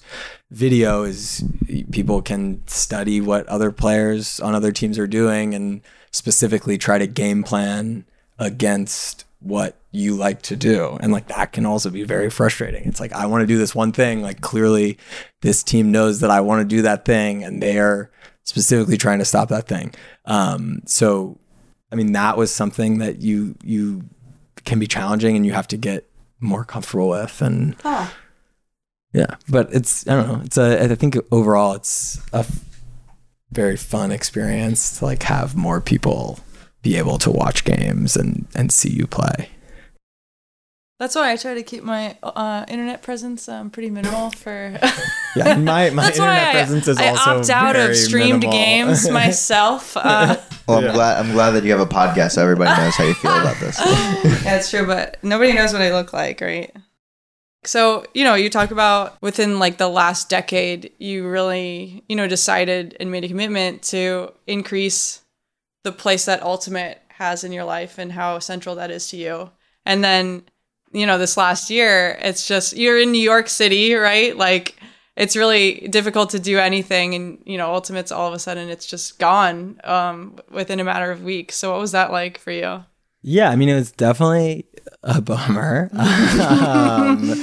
[0.51, 1.43] video is
[1.91, 5.81] people can study what other players on other teams are doing and
[6.15, 8.05] specifically try to game plan
[8.39, 10.97] against what you like to do.
[11.01, 12.85] And like that can also be very frustrating.
[12.85, 14.21] It's like i want to do this one thing.
[14.21, 14.97] Like clearly
[15.41, 18.09] this team knows that i want to do that thing and they are
[18.43, 19.93] specifically trying to stop that thing.
[20.23, 21.37] Um so
[21.91, 24.03] i mean that was something that you you
[24.63, 26.09] can be challenging and you have to get
[26.39, 27.75] more comfortable with and
[29.13, 30.41] yeah but it's i don't know.
[30.45, 32.45] It's a i think overall it's a
[33.55, 36.39] very fun experience to like have more people
[36.83, 39.49] be able to watch games and and see you play
[40.99, 44.77] that's why i try to keep my uh, internet presence um, pretty minimal for
[45.35, 47.97] yeah my my That's internet why I, presence is I also opt out very of
[47.97, 48.51] streamed minimal.
[48.51, 49.97] games myself.
[49.97, 50.37] Uh,
[50.67, 51.25] Well, I'm glad.
[51.25, 53.77] I'm glad that you have a podcast so everybody knows how you feel about this.
[53.79, 56.71] Yeah, it's true, but nobody knows what I look like, right?
[57.67, 62.27] So, you know, you talk about within like the last decade, you really, you know,
[62.27, 65.21] decided and made a commitment to increase
[65.83, 69.51] the place that Ultimate has in your life and how central that is to you.
[69.85, 70.43] And then,
[70.91, 74.35] you know, this last year, it's just you're in New York City, right?
[74.35, 74.77] Like
[75.15, 78.85] it's really difficult to do anything and, you know, Ultimate's all of a sudden it's
[78.85, 81.55] just gone um within a matter of weeks.
[81.55, 82.83] So what was that like for you?
[83.27, 84.67] Yeah, I mean, it was definitely
[85.01, 85.89] a bummer.
[85.93, 87.33] um,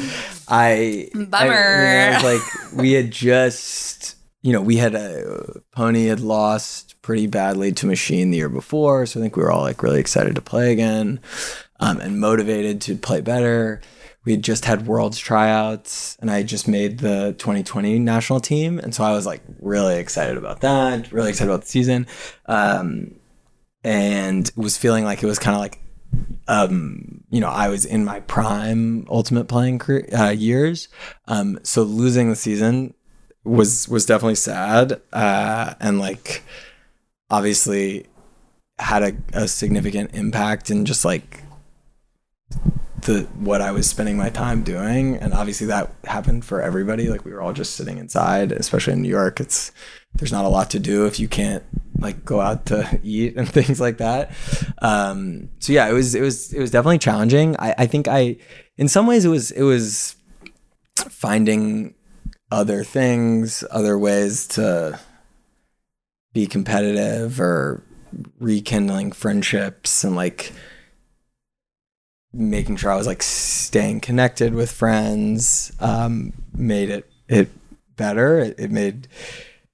[0.47, 1.33] I Bummer.
[1.33, 2.41] I, I like
[2.73, 8.31] we had just, you know, we had a pony had lost pretty badly to Machine
[8.31, 11.19] the year before, so I think we were all like really excited to play again,
[11.81, 13.81] um, and motivated to play better.
[14.25, 18.95] We had just had Worlds tryouts, and I just made the 2020 national team, and
[18.95, 22.07] so I was like really excited about that, really excited about the season.
[22.47, 23.17] Um,
[23.85, 25.79] and was feeling like it was kind of like
[26.49, 30.89] um you know i was in my prime ultimate playing career, uh, years.
[31.27, 32.95] Um so losing the season
[33.45, 36.43] was was definitely sad uh and like
[37.31, 38.07] obviously
[38.79, 41.43] had a, a significant impact and just like
[43.03, 47.09] the what I was spending my time doing, and obviously that happened for everybody.
[47.09, 49.41] Like we were all just sitting inside, especially in New York.
[49.41, 49.73] It's
[50.15, 51.63] there's not a lot to do if you can't
[51.99, 54.33] like go out to eat and things like that.
[54.81, 57.57] Um, so yeah, it was it was it was definitely challenging.
[57.59, 58.37] I, I think I
[58.77, 60.17] in some ways it was it was
[60.97, 61.95] finding
[62.51, 65.01] other things, other ways to
[66.33, 67.83] be competitive or
[68.39, 70.53] rekindling friendships and like
[72.33, 77.51] making sure I was like staying connected with friends um, made it it
[77.97, 78.39] better.
[78.39, 79.09] It, it made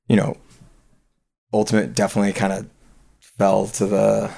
[0.09, 0.37] you know
[1.53, 2.67] ultimate definitely kind of
[3.21, 4.31] fell to the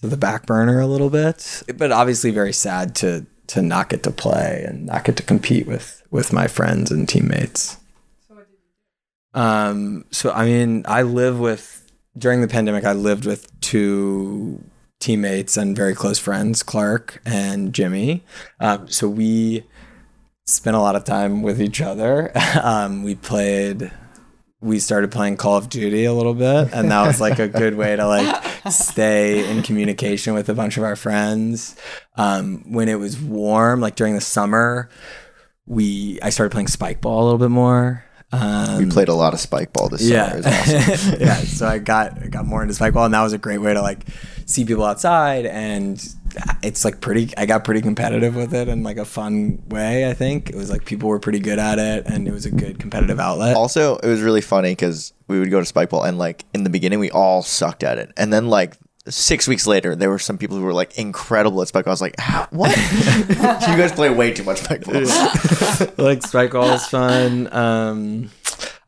[0.00, 4.02] to the back burner a little bit, but obviously very sad to to not get
[4.02, 7.78] to play and not get to compete with with my friends and teammates.
[9.32, 12.84] Um, so I mean, I live with during the pandemic.
[12.84, 14.62] I lived with two
[15.04, 18.24] teammates and very close friends, Clark and Jimmy.
[18.58, 19.64] Um, so we
[20.46, 22.32] spent a lot of time with each other.
[22.62, 23.92] um, we played.
[24.60, 27.74] We started playing Call of Duty a little bit, and that was like a good
[27.74, 31.76] way to like stay in communication with a bunch of our friends.
[32.16, 34.88] Um, when it was warm, like during the summer,
[35.66, 38.04] we I started playing spike ball a little bit more.
[38.40, 40.40] Um, we played a lot of spike ball this yeah.
[40.40, 40.48] summer.
[40.48, 41.16] Awesome.
[41.20, 41.36] yeah.
[41.36, 43.74] So I got I got more into spike ball, and that was a great way
[43.74, 44.06] to like
[44.46, 46.04] see people outside, and
[46.62, 47.32] it's like pretty.
[47.36, 50.08] I got pretty competitive with it in like a fun way.
[50.08, 52.50] I think it was like people were pretty good at it, and it was a
[52.50, 53.56] good competitive outlet.
[53.56, 56.64] Also, it was really funny because we would go to spike ball and like in
[56.64, 58.76] the beginning we all sucked at it, and then like
[59.08, 61.92] six weeks later there were some people who were like incredible at spike ball.
[61.92, 62.76] I was like, "How- what?
[63.28, 64.94] you guys play way too much spike ball.
[66.04, 67.52] like spike ball is fun.
[67.52, 68.30] Um,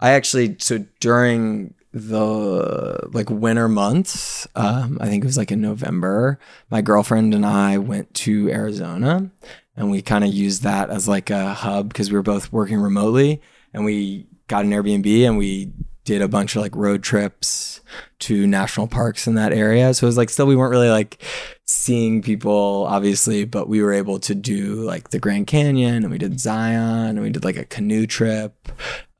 [0.00, 5.60] I actually so during the like winter months, um, I think it was like in
[5.60, 6.38] November.
[6.70, 9.30] My girlfriend and I went to Arizona,
[9.76, 12.80] and we kind of used that as like a hub because we were both working
[12.80, 13.40] remotely,
[13.72, 15.72] and we got an Airbnb and we
[16.06, 17.80] did a bunch of like road trips
[18.20, 19.92] to national parks in that area.
[19.92, 21.22] So it was like still we weren't really like
[21.66, 26.16] seeing people obviously, but we were able to do like the Grand Canyon and we
[26.16, 28.68] did Zion and we did like a canoe trip.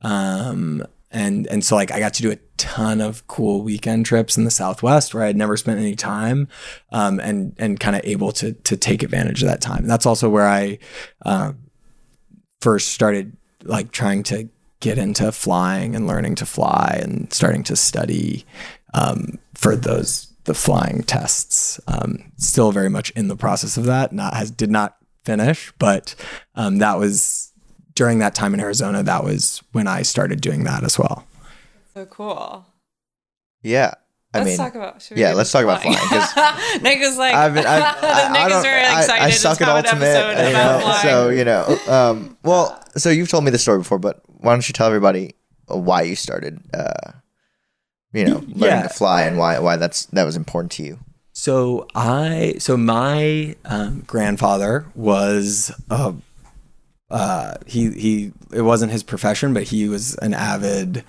[0.01, 4.37] Um and and so like I got to do a ton of cool weekend trips
[4.37, 6.47] in the Southwest where I'd never spent any time,
[6.91, 9.79] um, and and kind of able to to take advantage of that time.
[9.79, 10.79] And that's also where I
[11.25, 11.53] uh,
[12.59, 14.49] first started like trying to
[14.79, 18.45] get into flying and learning to fly and starting to study
[18.93, 21.79] um, for those the flying tests.
[21.87, 24.13] Um, still very much in the process of that.
[24.13, 26.15] Not has did not finish, but
[26.55, 27.51] um, that was
[27.93, 29.03] during that time in Arizona.
[29.03, 31.27] That was when I started doing that as well.
[31.93, 32.65] So cool.
[33.61, 33.95] Yeah.
[34.33, 35.09] I Let's mean, talk about.
[35.15, 38.61] yeah, let's into talk about flying, Nick is like, I've been, I've, I, I don't,
[38.61, 39.23] very I- excited.
[39.23, 41.77] I, to suck at ultimate, episode you know, so you know.
[41.87, 45.33] Um, well, so you've told me the story before, but why don't you tell everybody
[45.67, 47.11] why you started, uh,
[48.13, 48.81] you know, learning Yeah.
[48.83, 50.99] to fly and why why that's that was important to you.
[51.31, 56.13] So I, so my um, grandfather was a,
[57.09, 58.31] uh, he he.
[58.51, 61.03] It wasn't his profession, but he was an avid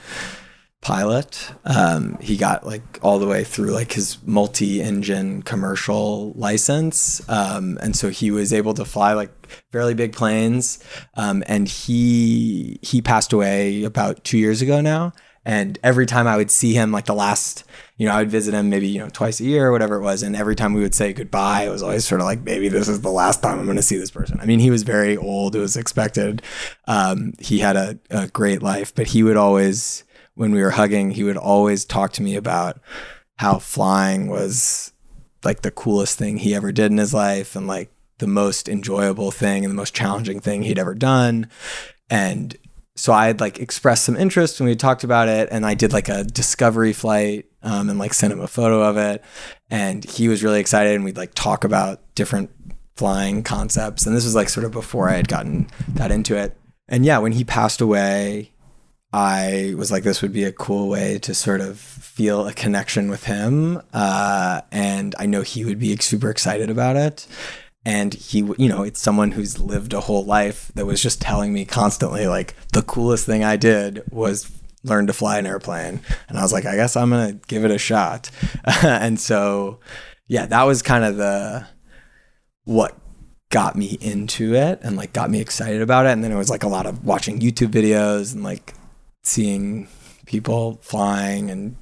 [0.80, 1.50] pilot.
[1.64, 7.96] Um, he got like all the way through like his multi-engine commercial license, um, and
[7.96, 9.30] so he was able to fly like
[9.72, 10.78] fairly big planes.
[11.14, 15.12] Um, and he he passed away about two years ago now,
[15.48, 17.64] And every time I would see him, like the last,
[17.96, 20.02] you know, I would visit him maybe, you know, twice a year or whatever it
[20.02, 20.22] was.
[20.22, 22.86] And every time we would say goodbye, it was always sort of like, maybe this
[22.86, 24.38] is the last time I'm going to see this person.
[24.42, 25.56] I mean, he was very old.
[25.56, 26.42] It was expected.
[26.86, 30.04] Um, he had a, a great life, but he would always,
[30.38, 32.78] when we were hugging, he would always talk to me about
[33.38, 34.92] how flying was
[35.42, 39.32] like the coolest thing he ever did in his life and like the most enjoyable
[39.32, 41.50] thing and the most challenging thing he'd ever done.
[42.08, 42.56] And
[42.94, 45.92] so I had like expressed some interest when we talked about it, and I did
[45.92, 49.24] like a discovery flight um, and like sent him a photo of it,
[49.70, 52.50] and he was really excited, and we'd like talk about different
[52.96, 56.56] flying concepts, and this was like sort of before I had gotten that into it,
[56.88, 58.52] and yeah, when he passed away,
[59.12, 63.08] I was like, this would be a cool way to sort of feel a connection
[63.08, 67.26] with him, uh, and I know he would be super excited about it.
[67.84, 71.54] And he you know it's someone who's lived a whole life that was just telling
[71.54, 74.50] me constantly like the coolest thing i did was
[74.84, 76.00] learn to fly an airplane.
[76.28, 78.30] And i was like i guess i'm gonna give it a shot.
[78.82, 79.80] And so
[80.26, 81.66] yeah that was kind of the
[82.64, 82.98] what
[83.50, 86.10] got me into it and like got me excited about it.
[86.10, 88.74] And then it was like a lot of watching youtube videos and like
[89.28, 89.86] seeing
[90.26, 91.76] people flying and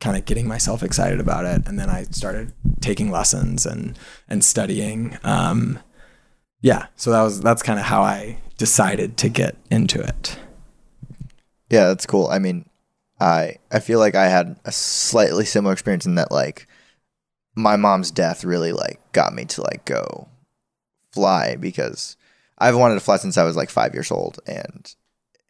[0.00, 3.96] kind of getting myself excited about it and then i started taking lessons and
[4.28, 5.78] and studying um
[6.60, 10.38] yeah so that was that's kind of how i decided to get into it
[11.70, 12.28] Yeah, that's cool.
[12.28, 12.68] I mean,
[13.18, 16.66] I I feel like I had a slightly similar experience in that like
[17.54, 20.28] my mom's death really like got me to like go
[21.12, 22.16] fly because
[22.58, 24.94] I've wanted to fly since I was like 5 years old and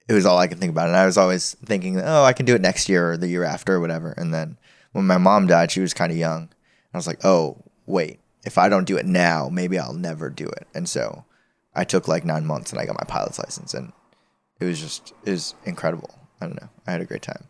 [0.09, 2.47] it was all I could think about and I was always thinking, "Oh, I can
[2.47, 4.59] do it next year or the year after or whatever." And then
[4.93, 6.49] when my mom died, she was kind of young.
[6.95, 8.21] I was like, "Oh, wait.
[8.45, 11.25] If I don't do it now, maybe I'll never do it." And so
[11.75, 13.93] I took like 9 months and I got my pilot's license and
[14.61, 16.11] it was just it was incredible.
[16.41, 16.69] I don't know.
[16.87, 17.45] I had a great time.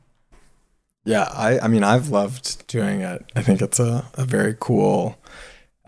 [1.05, 5.17] yeah i i mean i've loved doing it i think it's a, a very cool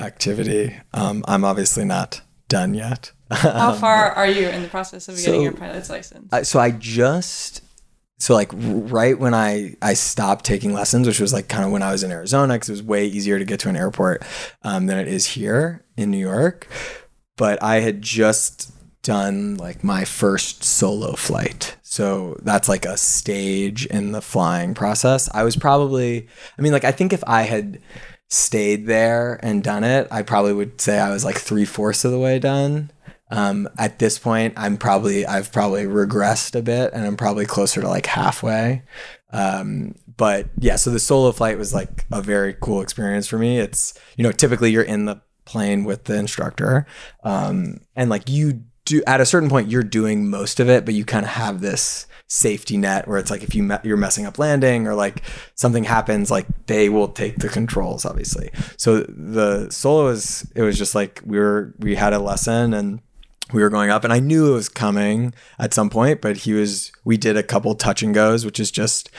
[0.01, 5.17] activity um i'm obviously not done yet How far are you in the process of
[5.17, 6.33] getting so- your pilot's license?
[6.33, 7.63] I, so I just
[8.19, 11.83] so like right when I I stopped taking lessons, which was like kind of when
[11.83, 14.23] I was in Arizona, because it was way easier to get to an airport
[14.63, 16.69] um, than it is here in New York.
[17.37, 18.71] But I had just
[19.03, 25.29] done like my first solo flight, so that's like a stage in the flying process.
[25.35, 27.81] I was probably, I mean, like I think if I had
[28.31, 32.13] stayed there and done it, I probably would say I was like three fourths of
[32.13, 32.91] the way done.
[33.35, 37.81] Um, at this point, I'm probably I've probably regressed a bit, and I'm probably closer
[37.81, 38.83] to like halfway.
[39.33, 43.59] Um, but yeah, so the solo flight was like a very cool experience for me.
[43.59, 46.87] It's you know typically you're in the plane with the instructor,
[47.25, 50.95] um, and like you do at a certain point you're doing most of it, but
[50.95, 54.27] you kind of have this safety net where it's like if you me- you're messing
[54.27, 55.23] up landing or like
[55.55, 60.79] something happens like they will take the controls obviously so the solo is it was
[60.79, 63.01] just like we were we had a lesson and
[63.53, 66.53] we were going up and I knew it was coming at some point, but he
[66.53, 69.11] was, we did a couple touch and goes, which is just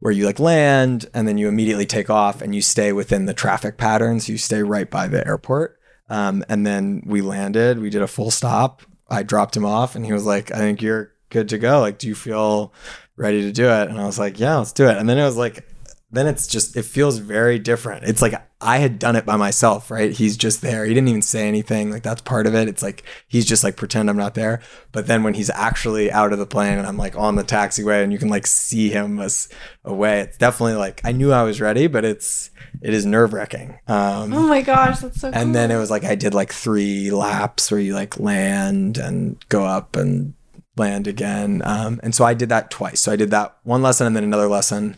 [0.00, 3.34] where you like land and then you immediately take off and you stay within the
[3.34, 4.28] traffic patterns.
[4.28, 5.78] You stay right by the airport.
[6.10, 8.82] Um, and then we landed, we did a full stop.
[9.08, 11.80] I dropped him off and he was like, I think you're good to go.
[11.80, 12.74] Like, do you feel
[13.16, 13.88] ready to do it?
[13.88, 14.98] And I was like, yeah, let's do it.
[14.98, 15.66] And then it was like,
[16.14, 18.04] then it's just it feels very different.
[18.04, 20.10] It's like I had done it by myself, right?
[20.10, 20.84] He's just there.
[20.84, 21.90] He didn't even say anything.
[21.90, 22.68] Like that's part of it.
[22.68, 24.60] It's like he's just like pretend I'm not there.
[24.92, 28.02] But then when he's actually out of the plane and I'm like on the taxiway
[28.02, 29.48] and you can like see him as
[29.84, 32.50] away, it's definitely like I knew I was ready, but it's
[32.82, 33.78] it is nerve wracking.
[33.86, 35.40] Um, oh my gosh, that's so cool.
[35.40, 39.42] and then it was like I did like three laps where you like land and
[39.48, 40.34] go up and
[40.76, 41.62] land again.
[41.64, 43.00] Um, and so I did that twice.
[43.00, 44.96] So I did that one lesson and then another lesson.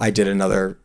[0.00, 0.78] I did another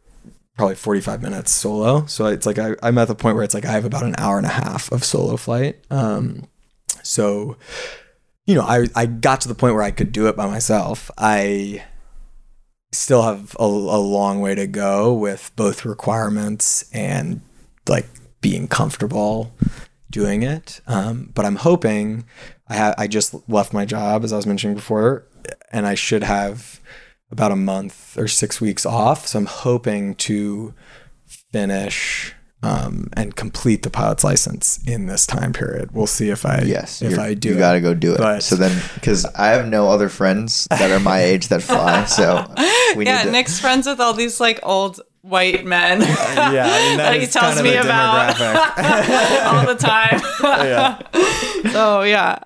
[0.57, 2.05] probably 45 minutes solo.
[2.05, 4.16] So it's like I, I'm at the point where it's like I have about an
[4.18, 5.84] hour and a half of solo flight.
[5.89, 6.47] Um,
[7.03, 7.57] so,
[8.45, 11.11] you know, I, I got to the point where I could do it by myself.
[11.18, 11.84] I
[12.91, 17.41] still have a, a long way to go with both requirements and
[17.88, 18.07] like
[18.41, 19.53] being comfortable
[20.09, 20.80] doing it.
[20.88, 22.26] Um, but I'm hoping
[22.68, 25.28] I ha- I just left my job as I was mentioning before,
[25.72, 26.80] and I should have
[27.36, 29.28] about a month or six weeks off.
[29.28, 30.74] So I'm hoping to
[31.52, 32.34] finish
[32.64, 35.92] um, and complete the pilot's license in this time period.
[35.92, 37.50] We'll see if I Yes, if I do.
[37.50, 38.18] you got to go do it.
[38.20, 42.06] But- so then, because I have no other friends that are my age that fly,
[42.06, 42.46] so
[42.96, 43.32] we yeah, need to.
[43.32, 47.56] Nick's friends with all these like old white men yeah, I mean, that he tells
[47.56, 48.40] kind of me about
[49.56, 50.22] all the time.
[50.44, 51.02] yeah.
[51.72, 52.40] so yeah,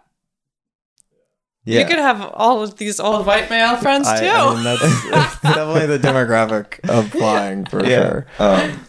[1.70, 1.82] Yeah.
[1.82, 4.26] You could have all of these old white male friends too.
[4.26, 8.26] I, I mean, that's, that's definitely the demographic of flying for sure.
[8.40, 8.88] Um,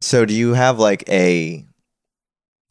[0.00, 1.64] so do you have like a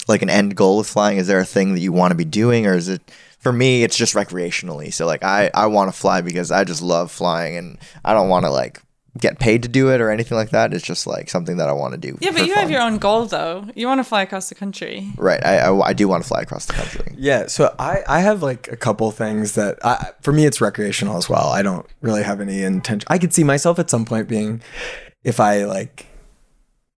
[0.09, 1.17] like an end goal with flying?
[1.17, 3.01] Is there a thing that you want to be doing or is it
[3.39, 4.93] for me it's just recreationally.
[4.93, 8.27] So like I I want to fly because I just love flying and I don't
[8.27, 8.81] want to like
[9.19, 10.73] get paid to do it or anything like that.
[10.73, 12.17] It's just like something that I want to do.
[12.21, 13.65] yeah, but for you have your own goal though.
[13.75, 15.07] You want to fly across the country.
[15.17, 15.43] Right.
[15.45, 17.13] I, I I do want to fly across the country.
[17.17, 21.17] Yeah, so I I have like a couple things that I, for me it's recreational
[21.17, 21.49] as well.
[21.49, 23.05] I don't really have any intention.
[23.09, 24.61] I could see myself at some point being
[25.23, 26.05] if I like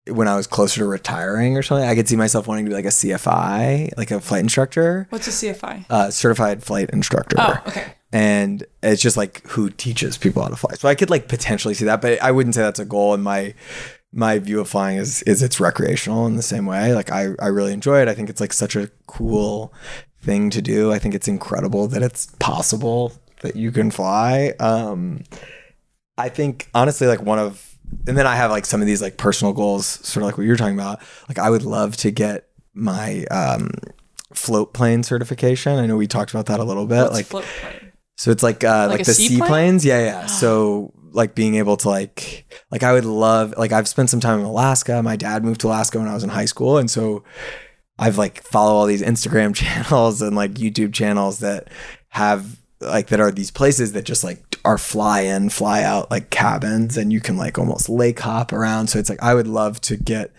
[0.09, 2.75] when I was closer to retiring or something, I could see myself wanting to be
[2.75, 5.85] like a CFI, like a flight instructor, What's a CFI?
[5.89, 7.35] uh, certified flight instructor.
[7.37, 7.93] Oh, okay.
[8.11, 10.73] And it's just like who teaches people how to fly.
[10.75, 13.13] So I could like potentially see that, but I wouldn't say that's a goal.
[13.13, 13.53] And my
[14.13, 16.93] my view of flying is is it's recreational in the same way.
[16.93, 18.07] Like I I really enjoy it.
[18.07, 19.73] I think it's like such a cool
[20.21, 20.91] thing to do.
[20.91, 24.53] I think it's incredible that it's possible that you can fly.
[24.59, 25.23] Um,
[26.17, 27.77] I think honestly, like one of
[28.07, 30.45] and then I have like some of these like personal goals, sort of like what
[30.45, 31.01] you're talking about.
[31.27, 33.71] Like I would love to get my um
[34.33, 35.77] float plane certification.
[35.77, 37.01] I know we talked about that a little bit.
[37.01, 37.86] What's like float plane?
[38.17, 39.39] So it's like uh Like like, the seaplane?
[39.39, 39.85] seaplanes.
[39.85, 40.25] Yeah, yeah.
[40.41, 44.39] So like being able to like like I would love like I've spent some time
[44.41, 45.01] in Alaska.
[45.01, 47.23] My dad moved to Alaska when I was in high school and so
[47.97, 51.69] I've like follow all these Instagram channels and like YouTube channels that
[52.09, 56.29] have like that are these places that just like are fly in, fly out like
[56.29, 58.87] cabins and you can like almost lake hop around.
[58.87, 60.31] So it's like I would love to get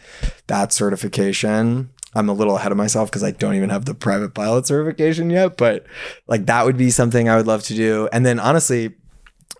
[0.47, 1.91] that certification.
[2.15, 5.31] I'm a little ahead of myself because I don't even have the private pilot certification
[5.31, 5.85] yet, but
[6.27, 8.09] like that would be something I would love to do.
[8.13, 8.95] And then honestly,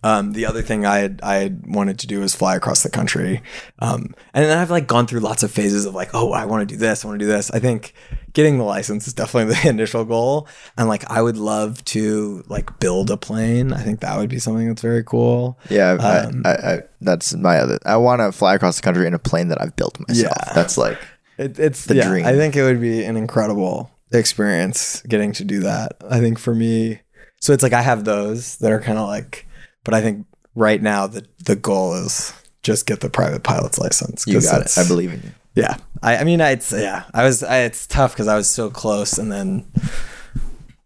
[0.05, 2.89] um, the other thing I had I had wanted to do is fly across the
[2.91, 3.43] country,
[3.81, 6.67] um, and then I've like gone through lots of phases of like, oh, I want
[6.69, 7.51] to do this, I want to do this.
[7.51, 7.95] I think
[8.33, 10.47] getting the license is definitely the initial goal,
[10.77, 13.73] and like I would love to like build a plane.
[13.73, 15.59] I think that would be something that's very cool.
[15.69, 17.79] Yeah, I- Um, I, I, that's my other.
[17.85, 20.33] I want to fly across the country in a plane that I've built myself.
[20.47, 20.53] Yeah.
[20.55, 20.97] That's like
[21.39, 22.27] It, it's The yeah, dream.
[22.27, 25.93] I think it would be an incredible experience getting to do that.
[26.09, 27.01] I think for me,
[27.41, 29.47] so it's like I have those that are kind of like,
[29.85, 32.33] but I think right now the the goal is
[32.63, 34.27] just get the private pilot's license.
[34.27, 34.77] you got it.
[34.77, 35.31] I believe in you.
[35.55, 37.43] Yeah, I, I mean, it's yeah, I was.
[37.43, 39.67] I, it's tough because I was so close, and then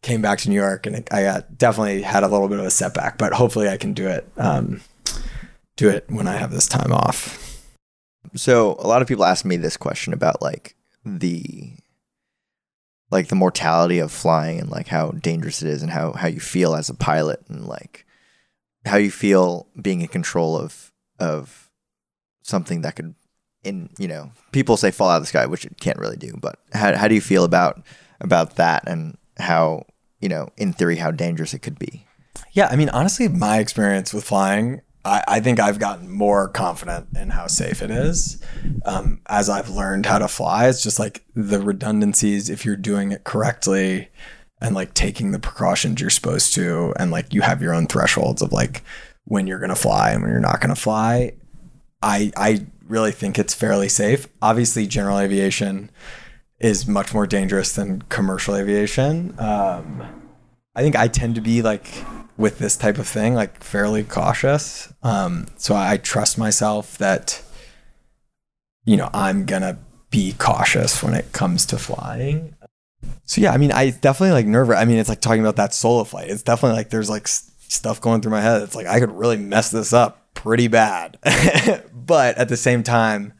[0.03, 2.71] came back to New York, and I got definitely had a little bit of a
[2.71, 3.19] setback.
[3.19, 4.27] But hopefully, I can do it.
[4.37, 4.81] Um,
[5.77, 7.41] do it when I have this time off.
[8.35, 10.74] So a lot of people ask me this question about like
[11.05, 11.74] the
[13.11, 16.41] like the mortality of flying and like how dangerous it is and how how you
[16.41, 18.07] feel as a pilot and like
[18.87, 21.70] how you feel being in control of of
[22.43, 23.14] something that could
[23.62, 26.37] in you know people say fall out of the sky which it can't really do
[26.41, 27.83] but how how do you feel about
[28.20, 29.85] about that and how
[30.20, 32.07] you know in theory how dangerous it could be?
[32.53, 37.09] Yeah, I mean, honestly, my experience with flying, I, I think I've gotten more confident
[37.17, 38.43] in how safe it is
[38.85, 40.69] um, as I've learned how to fly.
[40.69, 44.09] It's just like the redundancies, if you're doing it correctly
[44.61, 48.43] and like taking the precautions you're supposed to, and like you have your own thresholds
[48.43, 48.83] of like
[49.25, 51.33] when you're going to fly and when you're not going to fly.
[52.01, 54.29] I, I really think it's fairly safe.
[54.41, 55.91] Obviously, general aviation
[56.61, 59.35] is much more dangerous than commercial aviation.
[59.39, 60.22] Um,
[60.75, 61.87] I think I tend to be like
[62.37, 64.93] with this type of thing, like fairly cautious.
[65.03, 67.43] Um, so I trust myself that,
[68.85, 69.79] you know, I'm gonna
[70.11, 72.57] be cautious when it comes to flying.
[73.25, 74.77] So yeah, I mean, I definitely like nervous.
[74.77, 76.31] I mean, it's like talking about that solo flight.
[76.31, 78.62] It's definitely like there's like stuff going through my head.
[78.62, 81.18] It's like I could really mess this up pretty bad,
[81.93, 83.35] but at the same time,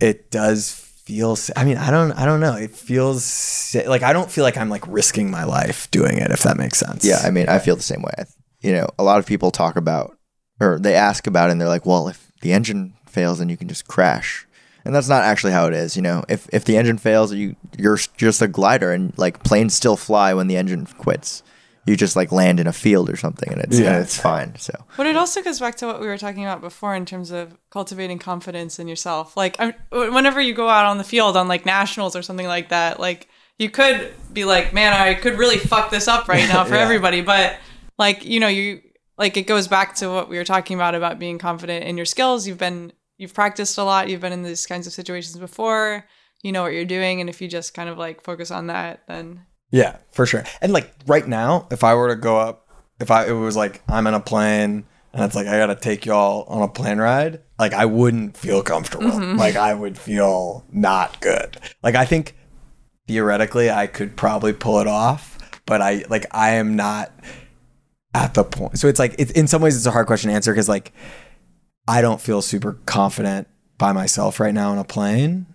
[0.00, 1.36] it does feel.
[1.36, 2.12] sa- I mean, I don't.
[2.12, 2.54] I don't know.
[2.54, 6.30] It feels like I don't feel like I'm like risking my life doing it.
[6.30, 7.04] If that makes sense.
[7.04, 8.24] Yeah, I mean, I feel the same way.
[8.60, 10.16] You know, a lot of people talk about,
[10.60, 13.56] or they ask about, it and they're like, "Well, if the engine fails, then you
[13.56, 14.46] can just crash,"
[14.84, 15.96] and that's not actually how it is.
[15.96, 19.74] You know, if if the engine fails, you you're just a glider, and like planes
[19.74, 21.42] still fly when the engine quits.
[21.86, 23.94] You just like land in a field or something, and it's Yeah.
[23.94, 24.54] and it's fine.
[24.58, 27.30] So But it also goes back to what we were talking about before in terms
[27.30, 29.36] of cultivating confidence in yourself.
[29.36, 32.68] Like, I'm, whenever you go out on the field on like nationals or something like
[32.70, 33.28] that, like
[33.58, 36.80] you could be like, man, I could really fuck this up right now for Yeah.
[36.82, 37.22] everybody.
[37.22, 37.56] But
[37.98, 38.82] like, you know, you
[39.16, 42.04] like it goes back to what we were talking about about being confident in your
[42.04, 42.46] skills.
[42.46, 44.08] You've been, you've practiced a lot.
[44.10, 46.04] You've been in these kinds of situations before.
[46.42, 49.00] You know what you're doing, and if you just kind of like focus on that,
[49.08, 49.40] then
[49.70, 50.44] Yeah, for sure.
[50.60, 52.68] And like right now, if I were to go up,
[53.00, 55.76] if I it was like I'm in a plane and it's like I got to
[55.76, 59.10] take y'all on a plane ride, like I wouldn't feel comfortable.
[59.10, 59.38] Mm-hmm.
[59.38, 61.58] Like I would feel not good.
[61.82, 62.36] Like I think
[63.08, 67.12] theoretically I could probably pull it off, but I like I am not
[68.14, 68.78] at the point.
[68.78, 70.92] So it's like it's in some ways it's a hard question to answer because like
[71.88, 73.48] I don't feel super confident
[73.78, 75.46] by myself right now in a plane,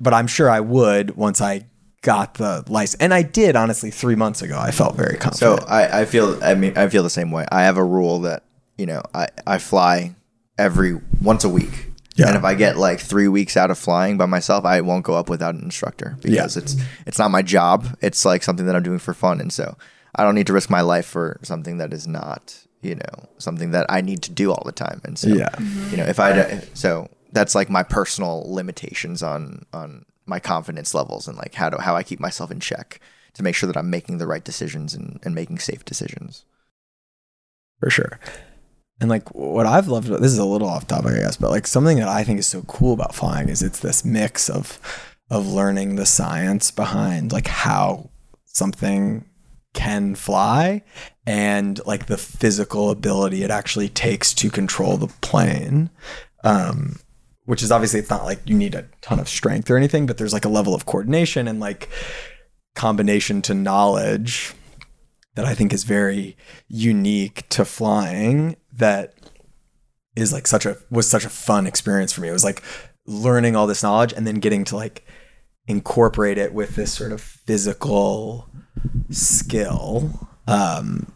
[0.00, 1.66] but I'm sure I would once I
[2.04, 3.00] got the license.
[3.02, 4.56] And I did honestly three months ago.
[4.58, 5.64] I felt very So confident.
[5.68, 7.44] I, I feel I mean I feel the same way.
[7.50, 8.44] I have a rule that
[8.78, 10.14] you know I, I fly
[10.58, 11.90] every once a week.
[12.16, 12.28] Yeah.
[12.28, 15.14] And if I get like three weeks out of flying by myself, I won't go
[15.14, 16.62] up without an instructor because Yeah.
[16.62, 16.76] it's
[17.06, 17.88] it's not my job.
[18.00, 19.76] It's like something that I'm doing for fun, and so
[20.14, 23.70] I don't need to risk my life for something that is not you know something
[23.72, 25.00] that I need to do all the time.
[25.04, 25.48] And so Yeah.
[25.90, 31.28] you know if I so that's like my personal limitations on on my confidence levels
[31.28, 33.00] and like how do how I keep myself in check
[33.34, 36.44] to make sure that I'm making the right decisions and, and making safe decisions.
[37.80, 38.18] for sure.
[39.00, 41.50] And like what I've loved, about this is a little off topic, I guess, but
[41.50, 44.78] like something that I think is so cool about flying is it's this mix of
[45.30, 48.10] of learning the science behind like how
[48.44, 49.24] something
[49.72, 50.82] can fly
[51.26, 55.90] and like the physical ability it actually takes to control the plane.
[56.44, 56.96] Um,
[57.44, 60.18] which is obviously it's not like you need a ton of strength or anything, but
[60.18, 61.88] there's like a level of coordination and like
[62.74, 64.54] combination to knowledge
[65.34, 66.36] that I think is very
[66.68, 69.14] unique to flying that
[70.16, 72.28] is like such a was such a fun experience for me.
[72.28, 72.62] It was like
[73.06, 75.04] learning all this knowledge and then getting to like
[75.66, 78.48] incorporate it with this sort of physical
[79.10, 80.28] skill.
[80.46, 81.12] Um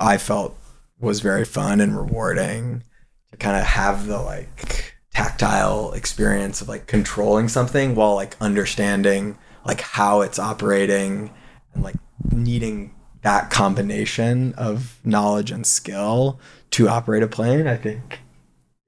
[0.00, 0.56] I felt
[1.00, 2.84] was very fun and rewarding
[3.30, 9.36] to kind of have the like tactile experience of like controlling something while like understanding
[9.64, 11.32] like how it's operating
[11.74, 11.96] and like
[12.30, 16.38] needing that combination of knowledge and skill
[16.70, 18.20] to operate a plane i think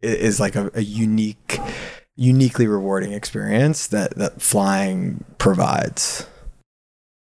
[0.02, 1.58] is like a, a unique
[2.16, 6.26] uniquely rewarding experience that that flying provides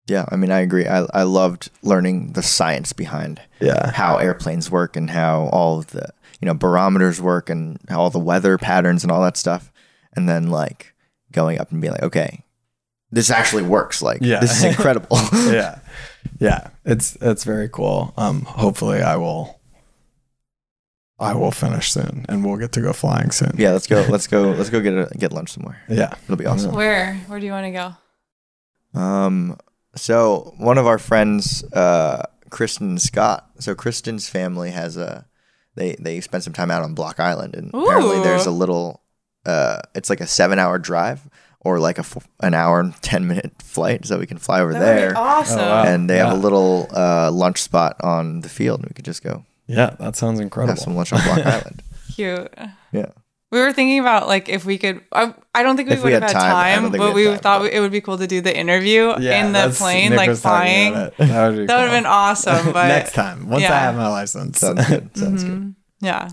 [0.07, 0.87] Yeah, I mean I agree.
[0.87, 5.87] I I loved learning the science behind yeah how airplanes work and how all of
[5.87, 6.09] the
[6.41, 9.71] you know barometers work and how all the weather patterns and all that stuff,
[10.13, 10.93] and then like
[11.31, 12.43] going up and being like, okay,
[13.11, 14.01] this actually works.
[14.01, 14.39] Like Yeah.
[14.39, 15.17] this is incredible.
[15.33, 15.79] yeah
[16.39, 19.59] yeah it's it's very cool um hopefully i will
[21.19, 24.05] i will finish soon and we'll get to go flying soon yeah, let's go.
[24.09, 24.51] Let's go.
[24.57, 25.81] Let's go get a, get lunch somewhere.
[25.89, 26.75] yeah It'll be awesome.
[26.75, 27.15] Where?
[27.27, 27.71] Where do you want to
[28.93, 28.99] go?
[28.99, 29.57] Um,
[29.95, 33.49] so one of our friends, uh, Kristen Scott.
[33.59, 35.25] So Kristen's family has a
[35.77, 39.01] they they spent some time out on Block Island, and apparently there's a little.
[39.45, 41.21] Uh, it's like a seven hour drive
[41.61, 44.73] or like a f- an hour and ten minute flight, so we can fly over
[44.73, 45.09] That there.
[45.11, 45.59] be awesome.
[45.59, 45.83] Oh, wow.
[45.85, 49.23] And they have a little uh, lunch spot on the field, and we could just
[49.23, 51.83] go yeah that sounds incredible have incredible some lunch on Block Island.
[52.15, 52.53] Cute.
[52.91, 53.11] Yeah.
[53.49, 55.01] We were thinking about like if we could.
[55.13, 57.21] I, I don't think we If we would have had had time, time, but we
[57.21, 59.53] we, had time, thought but- it would be cool to do the interview Yeah, in
[59.53, 60.93] the plane, Nick like flying.
[61.17, 62.73] That would be That would have been awesome.
[62.73, 65.15] But next time once i have my license Sounds good.
[65.17, 65.75] Sounds Mhm.
[66.01, 66.27] Yeah.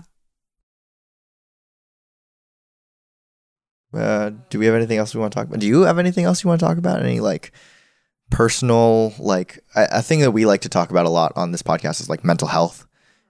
[3.93, 5.59] Uh, do we have anything else we want to talk about?
[5.59, 7.01] Do you have anything else you want to talk about?
[7.01, 7.51] Any like
[8.29, 12.01] personal like a thing that we like to talk about a lot on this podcast
[12.01, 12.85] is like mental health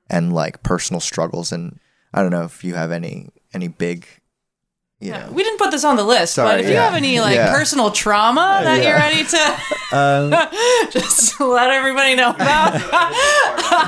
[0.09, 1.79] and like personal struggles and
[2.13, 4.05] I don't know if you have any any big
[4.99, 5.25] you Yeah.
[5.25, 7.35] know We didn't put this on the list, Sorry, but if you have any like
[7.35, 7.51] Yeah.
[7.53, 8.89] personal trauma that Yeah.
[8.89, 9.43] you're ready to
[9.97, 12.73] um, just let everybody know about.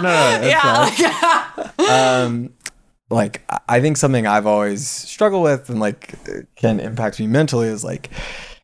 [0.02, 1.50] no, it's yeah.
[1.78, 2.54] Like, um
[3.10, 6.14] like I- i think something i've always struggled with and like
[6.58, 8.10] can impact me mentally is like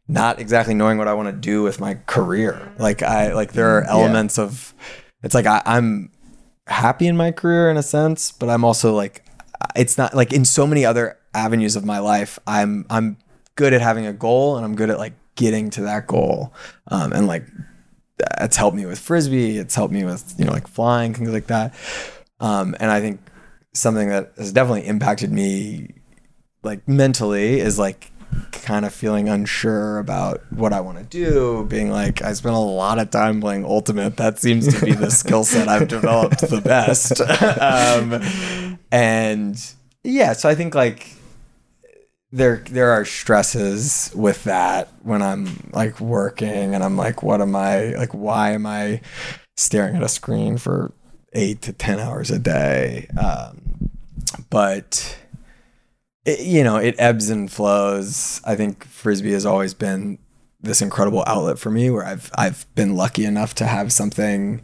[0.10, 3.78] not exactly knowing what i want to do with my career like i like there
[3.78, 4.74] are elements of
[5.24, 6.12] it's like I, i'm
[6.68, 9.24] happy in my career in a sense but i'm also like
[9.76, 13.18] it's not like in so many other avenues of my life i'm i'm
[13.56, 16.54] good at having a goal and i'm good at like getting to that goal
[16.89, 17.45] um, and like
[18.40, 21.48] it's helped me with frisbee it's helped me with you know like flying things like
[21.48, 21.73] that
[22.40, 23.19] um, and i think
[23.73, 25.94] something that has definitely impacted me
[26.61, 28.11] like mentally is like
[28.52, 32.60] kind of feeling unsure about what I want to do, being like I spent a
[32.60, 34.18] lot of time playing ultimate.
[34.18, 37.22] That seems to be the skill set I've developed the best.
[37.61, 41.15] um, and yeah, so I think like
[42.32, 47.56] there there are stresses with that when I'm like working and I'm like what am
[47.56, 49.02] I like why am I
[49.57, 50.94] staring at a screen for
[51.34, 53.07] 8 to 10 hours a day?
[53.20, 53.90] Um,
[54.52, 55.18] but
[56.24, 58.41] it, you know it ebbs and flows.
[58.45, 60.20] I think frisbee has always been
[60.61, 64.61] this incredible outlet for me where I've I've been lucky enough to have something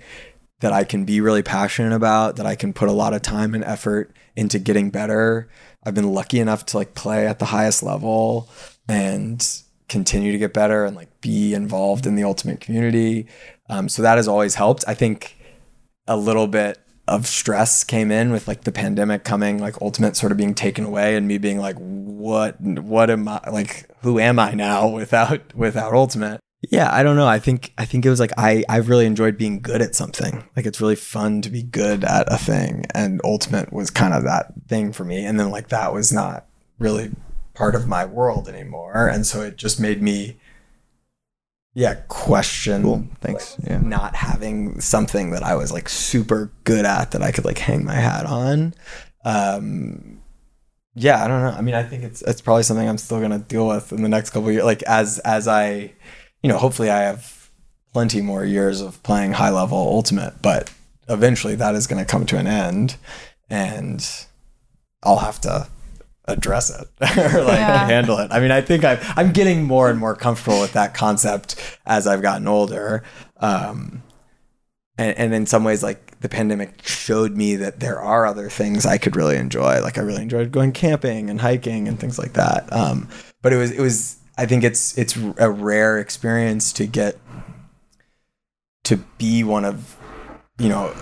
[0.60, 3.56] that I can be really passionate about, that I can put a lot of time
[3.56, 5.50] and effort into getting better.
[5.84, 8.50] I've been lucky enough to like play at the highest level
[8.88, 9.46] and
[9.88, 13.28] continue to get better and like be involved in the ultimate community.
[13.70, 14.84] Um, so that has always helped.
[14.88, 15.38] I think
[16.08, 20.32] a little bit of stress came in with like the pandemic coming, like ultimate sort
[20.32, 24.40] of being taken away and me being like, what, what am I like, who am
[24.40, 26.40] I now without, without ultimate?
[26.62, 27.28] Yeah, I don't know.
[27.28, 30.44] I think I think it was like I I've really enjoyed being good at something.
[30.58, 34.24] Like it's really fun to be good at a thing, and Ultimate was kind of
[34.24, 35.26] that thing for me.
[35.26, 37.12] And then like that was not really
[37.54, 40.38] part of my world anymore, and so it just made me,
[41.74, 42.84] yeah, question.
[42.84, 43.08] Cool.
[43.22, 43.56] Thanks.
[43.66, 43.80] Yeah.
[43.80, 47.86] Not having something that I was like super good at that I could like hang
[47.86, 48.74] my hat on.
[49.24, 50.22] Um,
[50.94, 51.52] yeah, I don't know.
[51.58, 54.10] I mean, I think it's it's probably something I'm still gonna deal with in the
[54.10, 54.66] next couple of years.
[54.66, 55.94] Like as as I
[56.44, 57.50] you know, hopefully I have
[57.94, 60.72] plenty more years of playing high level ultimate, but
[61.08, 62.96] eventually that is going to come to an end
[63.50, 64.08] and
[65.04, 65.68] I'll have to
[66.26, 66.88] address it
[67.18, 67.88] or like Yeah.
[67.88, 68.32] handle it.
[68.32, 71.56] I mean, I think I'm, I'm getting more and more comfortable with that concept
[71.86, 73.04] as I've gotten older.
[73.38, 74.04] Um,
[75.00, 78.86] and, and in some ways, like the pandemic showed me that there are other things
[78.86, 79.82] I could really enjoy.
[79.82, 82.72] Like I really enjoyed going camping and hiking and things like that.
[82.72, 83.10] Um,
[83.42, 87.20] but it was, it was, I think it's, it's a rare experience to get
[88.86, 89.98] to be one of,
[90.58, 90.96] you know,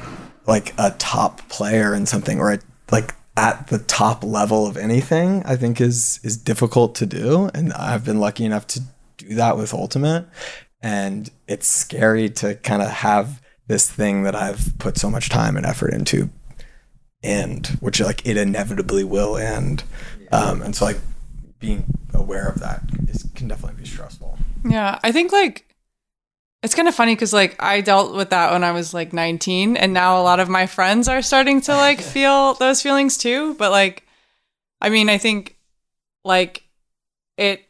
[0.47, 2.59] like a top player in something or a,
[2.91, 5.43] like at the top level of anything.
[5.45, 8.81] I think is is difficult to do, and I've been lucky enough to
[9.18, 10.26] do that with Ultimate,
[10.81, 15.55] and it's scary to kind of have this thing that I've put so much time
[15.55, 16.31] and effort into
[17.22, 19.84] end, which like it inevitably will end,
[20.31, 20.99] um, and so like
[21.60, 24.38] being aware of that is can definitely be stressful.
[24.68, 25.68] Yeah, I think like
[26.64, 29.78] it's kind of funny because like I dealt with that when I was like 19,
[29.78, 33.56] and now a lot of my friends are starting to like feel those feelings too.
[33.56, 34.06] But like,
[34.82, 35.58] I mean, I think
[36.24, 36.64] like
[37.38, 37.62] it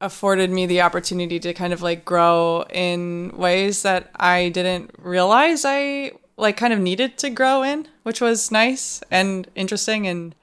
[0.00, 5.64] afforded me the opportunity to kind of like grow in ways that I didn't realize
[5.64, 10.34] I like kind of needed to grow in, which was nice and interesting and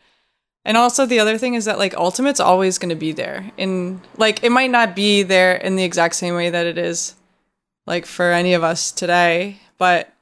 [0.65, 4.02] and also the other thing is that like ultimate's always going to be there in
[4.18, 7.15] like it might not be there in the exact same way that it is
[7.88, 10.14] like for any of us today, but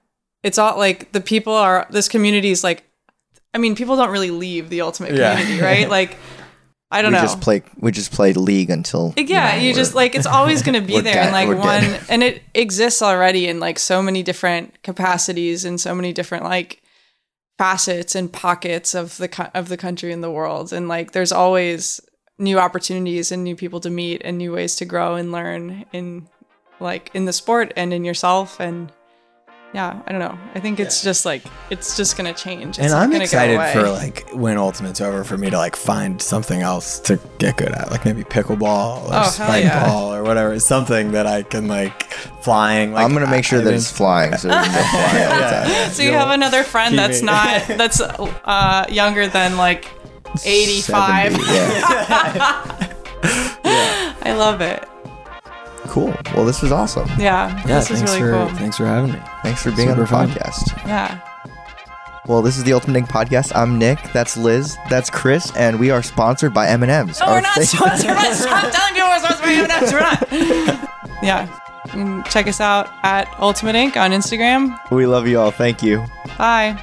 [0.43, 2.83] it's all like the people are this community is like
[3.53, 5.35] I mean, people don't really leave the ultimate Yeah.
[5.35, 5.89] community, right?
[5.99, 6.17] Like
[6.89, 7.23] I don't we know.
[7.23, 7.63] just play.
[7.79, 9.13] We just played League until.
[9.17, 11.81] Yeah, know, you just like it's always going to be there dead- in like one
[11.81, 12.01] dead.
[12.07, 16.81] and it exists already in like so many different capacities and so many different like
[17.57, 20.71] facets and pockets of the of the country and the world.
[20.73, 21.99] And like there's always
[22.37, 26.27] new opportunities and new people to meet and new ways to grow and learn in
[26.79, 28.91] like in the sport and in yourself and
[29.73, 30.37] yeah, I don't know.
[30.55, 32.77] I think it's just like it's just going to change.
[32.79, 33.73] It's and I'm gonna go excited away.
[33.73, 37.69] for like when Ultimate's over for me to like find something else to get good
[37.73, 39.85] at, like maybe pickleball or Oh, spike yeah.
[39.85, 40.57] ball or whatever.
[40.59, 42.03] Something that I can like
[42.41, 42.93] flying.
[42.93, 45.35] Like, I'm gonna make sure I- that it's flying, so we can go fly all
[45.35, 45.69] the time.
[45.69, 49.91] yeah, So you have another friend that's me- not that's uh, younger than like
[50.45, 51.33] 85.
[51.33, 52.93] 70, yeah.
[53.63, 54.87] I love it.
[55.87, 56.15] Cool.
[56.35, 57.07] Well, this was awesome.
[57.17, 58.55] Yeah, Yeah, this is thanks really for cool.
[58.57, 59.19] thanks for having me.
[59.43, 60.29] Thanks for being on the fun.
[60.29, 60.77] podcast.
[60.87, 61.19] Yeah.
[62.27, 63.53] Well, this is the Ultimate Ink Podcast.
[63.55, 63.99] I'm Nick.
[64.11, 64.77] That's Liz.
[64.89, 67.19] That's Chris, and we are sponsored by M&M's.
[67.21, 68.07] No, Our we're not fa- sponsored.
[68.15, 69.93] by- Stop telling people we're sponsored by M&M's.
[69.93, 70.89] We're not.
[71.23, 71.59] Yeah.
[71.95, 74.77] You check us out at Ultimate Ink on Instagram.
[74.91, 75.51] we love you all.
[75.51, 76.05] Thank you.
[76.37, 76.77] Bye.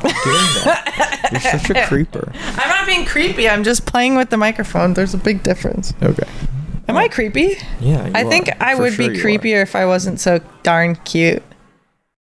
[0.00, 1.28] Stop doing that.
[1.32, 2.32] You're such a creeper.
[2.34, 3.48] I'm not being creepy.
[3.48, 4.94] I'm just playing with the microphone.
[4.94, 5.94] There's a big difference.
[6.02, 6.28] Okay.
[6.88, 7.56] Am I creepy?
[7.80, 8.10] Yeah.
[8.14, 11.42] I think I would be creepier if I wasn't so darn cute.